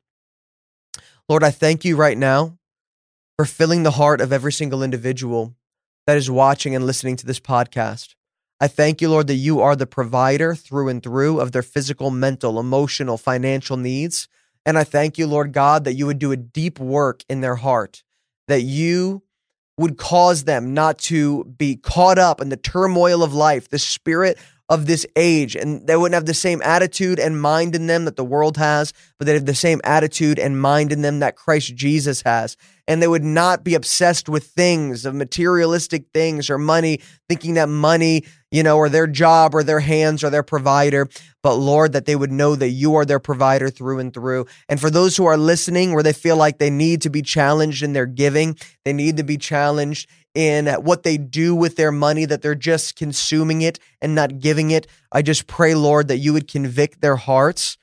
Lord, 1.27 1.43
I 1.43 1.51
thank 1.51 1.83
you 1.83 1.97
right 1.97 2.17
now 2.17 2.57
for 3.35 3.43
filling 3.43 3.83
the 3.83 3.91
heart 3.91 4.21
of 4.21 4.31
every 4.31 4.53
single 4.53 4.81
individual 4.81 5.53
that 6.05 6.15
is 6.15 6.31
watching 6.31 6.73
and 6.73 6.85
listening 6.85 7.17
to 7.17 7.25
this 7.25 7.41
podcast. 7.41 8.15
I 8.61 8.69
thank 8.69 9.01
you, 9.01 9.09
Lord, 9.09 9.27
that 9.27 9.35
you 9.35 9.59
are 9.59 9.75
the 9.75 9.85
provider 9.87 10.55
through 10.55 10.87
and 10.87 11.03
through 11.03 11.41
of 11.41 11.51
their 11.51 11.63
physical, 11.63 12.11
mental, 12.11 12.61
emotional, 12.61 13.17
financial 13.17 13.75
needs. 13.75 14.29
And 14.67 14.77
I 14.77 14.84
thank 14.84 15.17
you, 15.17 15.27
Lord 15.27 15.53
God, 15.53 15.86
that 15.86 15.93
you 15.93 16.06
would 16.08 16.19
do 16.19 16.34
a 16.34 16.36
deep 16.36 16.77
work 16.77 17.23
in 17.30 17.39
their 17.39 17.56
heart, 17.56 18.03
that 18.49 18.63
you 18.63 19.23
would 19.77 19.97
cause 19.97 20.43
them 20.43 20.73
not 20.73 20.97
to 20.97 21.45
be 21.45 21.77
caught 21.77 22.19
up 22.19 22.41
in 22.41 22.49
the 22.49 22.58
turmoil 22.58 23.23
of 23.23 23.34
life, 23.34 23.69
the 23.69 23.80
spirit 23.80 24.38
of 24.69 24.86
this 24.86 25.06
age, 25.15 25.56
and 25.56 25.88
they 25.88 25.95
wouldn't 25.95 26.15
have 26.15 26.25
the 26.25 26.34
same 26.34 26.62
attitude 26.62 27.19
and 27.19 27.41
mind 27.41 27.73
in 27.73 27.88
them 27.88 28.06
that 28.06 28.17
the 28.17 28.25
world 28.25 28.58
has, 28.58 28.93
but 29.17 29.25
they 29.25 29.34
have 29.34 29.45
the 29.45 29.56
same 29.56 29.80
attitude 29.84 30.38
and 30.38 30.60
mind 30.60 30.91
in 30.91 31.01
them 31.01 31.19
that 31.19 31.38
Christ 31.38 31.73
Jesus 31.75 32.21
has. 32.23 32.58
And 32.88 33.01
they 33.01 33.08
would 33.08 33.23
not 33.23 33.63
be 33.63 33.75
obsessed 33.75 34.27
with 34.27 34.47
things, 34.47 35.06
of 35.06 35.15
materialistic 35.15 36.06
things 36.13 36.49
or 36.49 36.58
money, 36.58 36.99
thinking 37.30 37.53
that 37.56 37.69
money 37.69 38.23
you 38.51 38.63
know, 38.63 38.77
or 38.77 38.88
their 38.88 39.08
job 39.08 39.53
or 39.53 39.63
their 39.63 39.80
hands 39.80 40.23
or 40.23 40.30
their 40.30 40.43
provider, 40.43 41.10
but 41.43 41.56
Lord, 41.56 41.93
that 41.93 42.06
they 42.06 42.15
would 42.15 42.32
know 42.32 42.56
that 42.56 42.69
you 42.69 42.95
are 42.95 43.06
their 43.06 43.19
provider 43.19 43.69
through 43.69 43.99
and 43.99 44.13
through. 44.13 44.45
And 44.69 44.80
for 44.80 44.89
those 44.89 45.17
who 45.17 45.25
are 45.25 45.38
listening, 45.38 45.93
where 45.93 46.03
they 46.03 46.13
feel 46.13 46.38
like 46.38 46.58
they 46.58 46.69
need 46.69 47.01
to 47.01 47.10
be 47.10 47.21
challenged 47.21 47.84
in 47.84 47.93
their 47.93 48.06
giving, 48.06 48.58
they 48.86 48.93
need 48.93 49.17
to 49.17 49.23
be 49.23 49.38
challenged 49.38 50.10
in 50.38 50.67
what 50.67 51.02
they 51.02 51.17
do 51.17 51.56
with 51.56 51.78
their 51.78 51.91
money, 51.91 52.23
that 52.23 52.43
they're 52.43 52.54
just 52.54 52.95
consuming 52.95 53.63
it 53.63 53.80
and 54.04 54.13
not 54.13 54.38
giving 54.38 54.69
it. 54.69 54.86
I 55.12 55.23
just 55.23 55.47
pray, 55.47 55.73
Lord, 55.73 56.10
that 56.10 56.19
you 56.19 56.32
would 56.32 56.47
convict 56.47 57.02
their 57.02 57.15
hearts, 57.15 57.80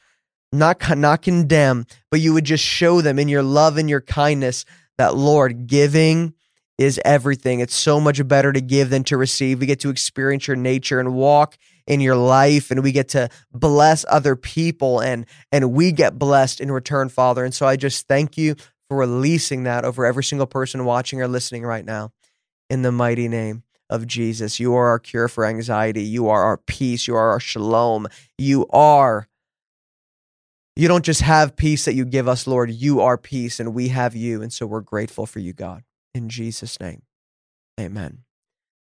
not, 0.53 0.97
not 0.97 1.23
condemn, 1.23 1.85
but 2.13 2.21
you 2.21 2.33
would 2.33 2.45
just 2.45 2.63
show 2.63 3.01
them 3.01 3.19
in 3.19 3.27
your 3.27 3.43
love 3.43 3.77
and 3.77 3.91
your 3.91 4.01
kindness 4.01 4.65
that, 4.99 5.17
Lord, 5.17 5.67
giving 5.67 6.33
is 6.79 7.01
everything. 7.05 7.59
It's 7.59 7.75
so 7.75 7.99
much 7.99 8.27
better 8.29 8.53
to 8.53 8.61
give 8.61 8.89
than 8.89 9.03
to 9.05 9.17
receive. 9.17 9.59
We 9.59 9.67
get 9.67 9.81
to 9.81 9.91
experience 9.91 10.47
your 10.47 10.57
nature 10.57 11.01
and 11.01 11.13
walk 11.13 11.59
in 11.89 12.01
your 12.01 12.17
life 12.17 12.71
and 12.71 12.85
we 12.85 12.93
get 12.93 13.09
to 13.11 13.31
bless 13.53 14.05
other 14.09 14.37
people 14.37 15.01
and 15.01 15.27
and 15.51 15.73
we 15.73 15.91
get 15.91 16.21
blessed 16.21 16.61
in 16.61 16.71
return, 16.71 17.09
Father. 17.09 17.45
And 17.45 17.53
so 17.53 17.67
I 17.67 17.75
just 17.75 18.07
thank 18.07 18.39
you 18.39 18.55
for 18.89 18.97
releasing 18.97 19.65
that 19.65 19.85
over 19.85 20.07
every 20.07 20.23
single 20.23 20.47
person 20.47 20.85
watching 20.85 21.21
or 21.21 21.27
listening 21.27 21.65
right 21.65 21.85
now. 21.85 22.13
In 22.71 22.83
the 22.83 22.93
mighty 22.93 23.29
name 23.29 23.63
of 23.91 24.07
Jesus. 24.07 24.59
You 24.59 24.75
are 24.75 24.89
our 24.89 24.99
cure 24.99 25.29
for 25.29 25.45
anxiety. 25.45 26.03
You 26.03 26.29
are 26.29 26.43
our 26.43 26.57
peace. 26.57 27.07
You 27.07 27.15
are 27.15 27.31
our 27.31 27.41
shalom. 27.41 28.09
You 28.39 28.67
are 28.71 29.29
you 30.77 30.89
don't 30.89 31.05
just 31.05 31.21
have 31.21 31.55
peace 31.55 31.85
that 31.85 31.95
you 31.95 32.05
give 32.05 32.27
us, 32.27 32.49
Lord. 32.49 32.69
You 32.69 33.01
are 33.01 33.17
peace, 33.17 33.61
and 33.61 33.75
we 33.75 33.89
have 33.89 34.17
you. 34.17 34.43
And 34.43 34.53
so 34.53 34.67
we're 34.67 34.81
grateful 34.81 35.25
for 35.25 35.39
you, 35.39 35.53
God 35.53 35.85
in 36.15 36.29
Jesus' 36.29 36.81
name. 36.81 37.03
Amen. 37.79 38.21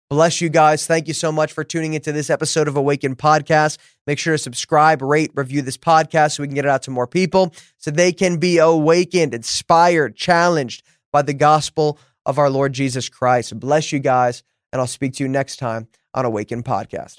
Bless 0.08 0.40
you 0.40 0.48
guys. 0.48 0.86
Thank 0.86 1.08
you 1.08 1.14
so 1.14 1.32
much 1.32 1.52
for 1.52 1.64
tuning 1.64 1.94
into 1.94 2.12
this 2.12 2.30
episode 2.30 2.68
of 2.68 2.76
Awaken 2.76 3.16
Podcast. 3.16 3.78
Make 4.06 4.20
sure 4.20 4.34
to 4.34 4.38
subscribe, 4.38 5.02
rate, 5.02 5.32
review 5.34 5.62
this 5.62 5.76
podcast 5.76 6.36
so 6.36 6.44
we 6.44 6.46
can 6.46 6.54
get 6.54 6.64
it 6.64 6.70
out 6.70 6.82
to 6.82 6.92
more 6.92 7.08
people 7.08 7.52
so 7.76 7.90
they 7.90 8.12
can 8.12 8.38
be 8.38 8.58
awakened, 8.58 9.34
inspired, 9.34 10.14
challenged 10.14 10.84
by 11.12 11.22
the 11.22 11.34
gospel 11.34 11.98
of 12.26 12.38
our 12.38 12.50
Lord 12.50 12.74
Jesus 12.74 13.08
Christ. 13.08 13.58
Bless 13.58 13.92
you 13.92 14.00
guys, 14.00 14.42
and 14.72 14.80
I'll 14.80 14.86
speak 14.86 15.14
to 15.14 15.24
you 15.24 15.28
next 15.28 15.56
time 15.56 15.88
on 16.12 16.26
Awaken 16.26 16.62
Podcast. 16.62 17.14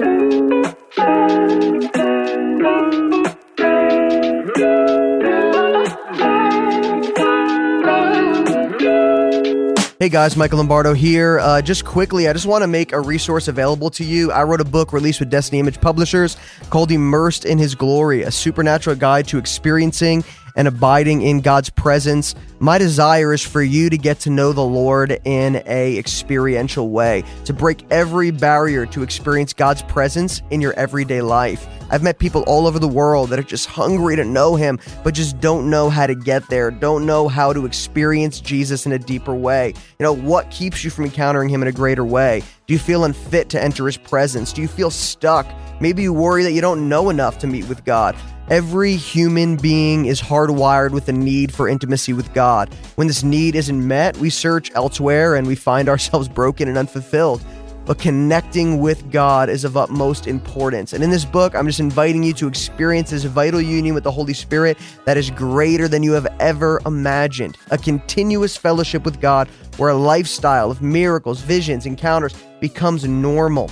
Hey 10.00 10.10
guys, 10.10 10.38
Michael 10.38 10.60
Lombardo 10.60 10.94
here. 10.94 11.40
Uh, 11.40 11.60
just 11.60 11.84
quickly, 11.84 12.28
I 12.28 12.34
just 12.34 12.46
want 12.46 12.62
to 12.62 12.68
make 12.68 12.94
a 12.94 13.02
resource 13.02 13.48
available 13.48 13.90
to 13.90 14.04
you. 14.04 14.32
I 14.32 14.44
wrote 14.44 14.62
a 14.62 14.66
book 14.66 14.94
released 14.94 15.20
with 15.20 15.32
Destiny 15.32 15.60
Image 15.60 15.82
Publishers 15.82 16.38
called 16.70 16.92
Immersed 16.92 17.46
in 17.46 17.58
His 17.58 17.74
Glory, 17.74 18.22
a 18.22 18.30
supernatural 18.30 18.96
guide 18.96 19.28
to 19.30 19.40
experiencing 19.40 20.24
and 20.58 20.68
abiding 20.68 21.22
in 21.22 21.40
God's 21.40 21.70
presence. 21.70 22.36
My 22.60 22.78
desire 22.78 23.34
is 23.34 23.42
for 23.42 23.62
you 23.62 23.90
to 23.90 23.98
get 23.98 24.20
to 24.22 24.30
know 24.30 24.52
the 24.52 24.62
Lord 24.62 25.18
in 25.24 25.64
a 25.66 25.98
experiential 25.98 26.90
way, 26.90 27.24
to 27.46 27.54
break 27.54 27.86
every 27.90 28.32
barrier 28.32 28.86
to 28.88 29.04
experience 29.04 29.54
God's 29.54 29.84
presence 29.84 30.42
in 30.50 30.60
your 30.60 30.74
everyday 30.74 31.22
life 31.22 31.66
I've 31.90 32.04
met 32.04 32.20
people 32.20 32.44
all 32.44 32.68
over 32.68 32.80
the 32.80 32.88
world 32.88 33.30
that 33.30 33.40
are 33.40 33.44
just 33.44 33.66
hungry 33.68 34.16
to 34.18 34.26
know 34.26 34.56
him, 34.56 34.80
but 35.04 35.14
just 35.14 35.40
don't 35.40 35.70
know 35.70 35.90
how 35.90 36.06
to 36.06 36.16
get 36.16 36.48
there, 36.50 36.70
don't 36.70 37.06
know 37.06 37.28
how 37.28 37.54
to 37.54 37.66
experience 37.66 38.42
Jesus 38.42 38.86
in 38.86 38.92
a 38.92 39.00
deeper 39.00 39.34
way. 39.34 39.74
You 40.00 40.04
know, 40.04 40.14
what 40.14 40.52
keeps 40.52 40.84
you 40.84 40.90
from 40.90 41.06
encountering 41.06 41.50
him 41.50 41.62
in 41.62 41.68
a 41.68 41.72
greater 41.72 42.04
way? 42.04 42.44
Do 42.66 42.74
you 42.74 42.80
feel 42.80 43.06
unfit 43.06 43.50
to 43.50 43.62
enter 43.62 43.86
his 43.86 43.98
presence? 43.98 44.52
Do 44.52 44.62
you 44.62 44.68
feel 44.68 44.92
stuck? 44.92 45.48
Maybe 45.80 46.04
you 46.04 46.12
worry 46.12 46.44
that 46.44 46.52
you 46.52 46.62
don't 46.62 46.90
know 46.90 47.10
enough 47.10 47.40
to 47.40 47.48
meet 47.48 47.68
with 47.70 47.86
God. 47.86 48.16
Every 48.50 48.96
human 48.96 49.58
being 49.58 50.06
is 50.06 50.22
hardwired 50.22 50.92
with 50.92 51.10
a 51.10 51.12
need 51.12 51.54
for 51.54 51.68
intimacy 51.68 52.14
with 52.14 52.34
God. 52.34 52.74
When 52.96 53.08
this 53.08 53.22
need 53.22 53.56
isn't 53.56 53.86
met, 53.86 54.16
we 54.16 54.30
search 54.30 54.72
elsewhere 54.74 55.36
and 55.36 55.46
we 55.46 55.56
find 55.56 55.90
ourselves 55.90 56.30
broken 56.30 56.70
and 56.70 56.78
unfulfilled. 56.78 57.44
But 57.86 58.00
connecting 58.00 58.80
with 58.80 59.12
God 59.12 59.50
is 59.50 59.66
of 59.66 59.76
utmost 59.76 60.28
importance. 60.28 60.94
And 60.94 61.04
in 61.04 61.10
this 61.10 61.26
book, 61.26 61.56
I'm 61.56 61.68
just 61.68 61.82
inviting 61.82 62.24
you 62.24 62.32
to 62.34 62.48
experience 62.48 63.10
this 63.10 63.26
vital 63.26 63.60
union 63.60 63.94
with 63.94 64.06
the 64.06 64.12
Holy 64.12 64.34
Spirit 64.34 64.78
that 65.04 65.18
is 65.18 65.30
greater 65.30 65.90
than 65.90 66.02
you 66.02 66.14
have 66.14 66.28
ever 66.40 66.82
imagined. 66.86 67.58
A 67.72 67.78
continuous 67.78 68.56
fellowship 68.56 69.04
with 69.04 69.20
God 69.20 69.50
where 69.76 69.90
a 69.90 69.96
lifestyle 69.96 70.72
of 70.72 70.82
miracles, 70.82 71.42
visions, 71.42 71.86
encounters 71.86 72.34
becomes 72.62 73.04
normal. 73.04 73.70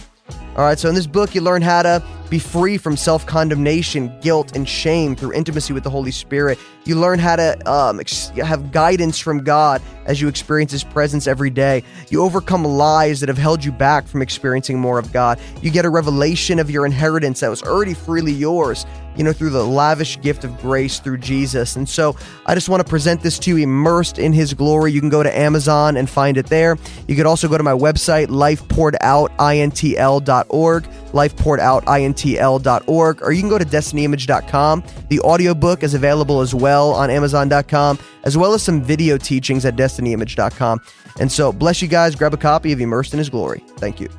All 0.58 0.64
right, 0.64 0.80
so 0.80 0.90
in 0.90 0.96
this 0.96 1.08
book, 1.08 1.36
you 1.36 1.42
learn 1.42 1.62
how 1.62 1.82
to 1.84 2.04
be 2.36 2.40
free 2.40 2.78
from 2.78 2.98
self 2.98 3.26
condemnation, 3.26 4.12
guilt, 4.20 4.58
and 4.58 4.68
shame 4.68 5.16
through 5.16 5.32
intimacy 5.32 5.72
with 5.72 5.84
the 5.84 5.90
Holy 5.90 6.12
Spirit. 6.12 6.60
You 6.84 7.00
learn 7.00 7.18
how 7.18 7.38
to 7.38 7.72
um, 7.72 8.02
ex- 8.02 8.28
have 8.30 8.74
guidance 8.74 9.20
from 9.20 9.44
God 9.44 9.82
as 10.06 10.20
you 10.20 10.28
experience 10.28 10.72
His 10.74 10.84
presence 10.84 11.28
every 11.28 11.50
day. 11.50 11.84
You 12.10 12.24
overcome 12.24 12.66
lies 12.66 13.22
that 13.22 13.30
have 13.30 13.38
held 13.38 13.64
you 13.64 13.72
back 13.72 14.06
from 14.06 14.22
experiencing 14.22 14.80
more 14.80 15.00
of 15.00 15.14
God. 15.14 15.40
You 15.62 15.72
get 15.72 15.86
a 15.86 15.90
revelation 15.90 16.60
of 16.60 16.70
your 16.70 16.86
inheritance 16.86 17.40
that 17.40 17.50
was 17.50 17.64
already 17.64 17.94
freely 17.94 18.34
yours, 18.34 18.86
you 19.18 19.24
know, 19.24 19.34
through 19.34 19.50
the 19.52 19.66
lavish 19.66 20.20
gift 20.22 20.44
of 20.44 20.60
grace 20.62 21.00
through 21.00 21.18
Jesus. 21.18 21.76
And 21.76 21.88
so 21.88 22.16
I 22.46 22.56
just 22.56 22.70
want 22.70 22.86
to 22.86 22.90
present 22.90 23.22
this 23.22 23.40
to 23.40 23.52
you 23.52 23.58
immersed 23.64 24.20
in 24.20 24.34
His 24.34 24.54
glory. 24.54 24.92
You 24.92 25.00
can 25.00 25.10
go 25.10 25.24
to 25.24 25.38
Amazon 25.38 25.98
and 25.98 26.10
find 26.10 26.38
it 26.38 26.48
there. 26.48 26.78
You 27.08 27.16
could 27.16 27.26
also 27.26 27.48
go 27.48 27.58
to 27.58 27.64
my 27.64 27.74
website, 27.74 28.28
lifepouredoutintl.org 28.28 30.86
lifepouredoutintl.org, 31.16 33.24
or 33.24 33.32
you 33.32 33.42
can 33.42 33.50
go 33.50 33.58
to 33.58 33.66
destinyimage.com. 33.66 34.84
The 35.10 35.20
audiobook 35.22 35.82
is 35.82 35.94
available 35.94 36.42
as 36.42 36.54
well 36.54 36.92
on 36.92 37.10
amazon.com, 37.10 37.98
as 38.24 38.38
well 38.38 38.54
as 38.54 38.62
some 38.62 38.84
video 38.84 39.18
teachings 39.18 39.66
at 39.66 39.76
destinyimage.com. 39.76 40.82
And 41.20 41.32
so, 41.32 41.54
bless 41.54 41.82
you 41.82 41.88
guys. 41.88 42.16
Grab 42.16 42.34
a 42.34 42.38
copy 42.38 42.74
of 42.74 42.82
Immersed 42.82 43.14
in 43.14 43.20
His 43.20 43.30
Glory. 43.30 43.64
Thank 43.78 44.02
you. 44.02 44.10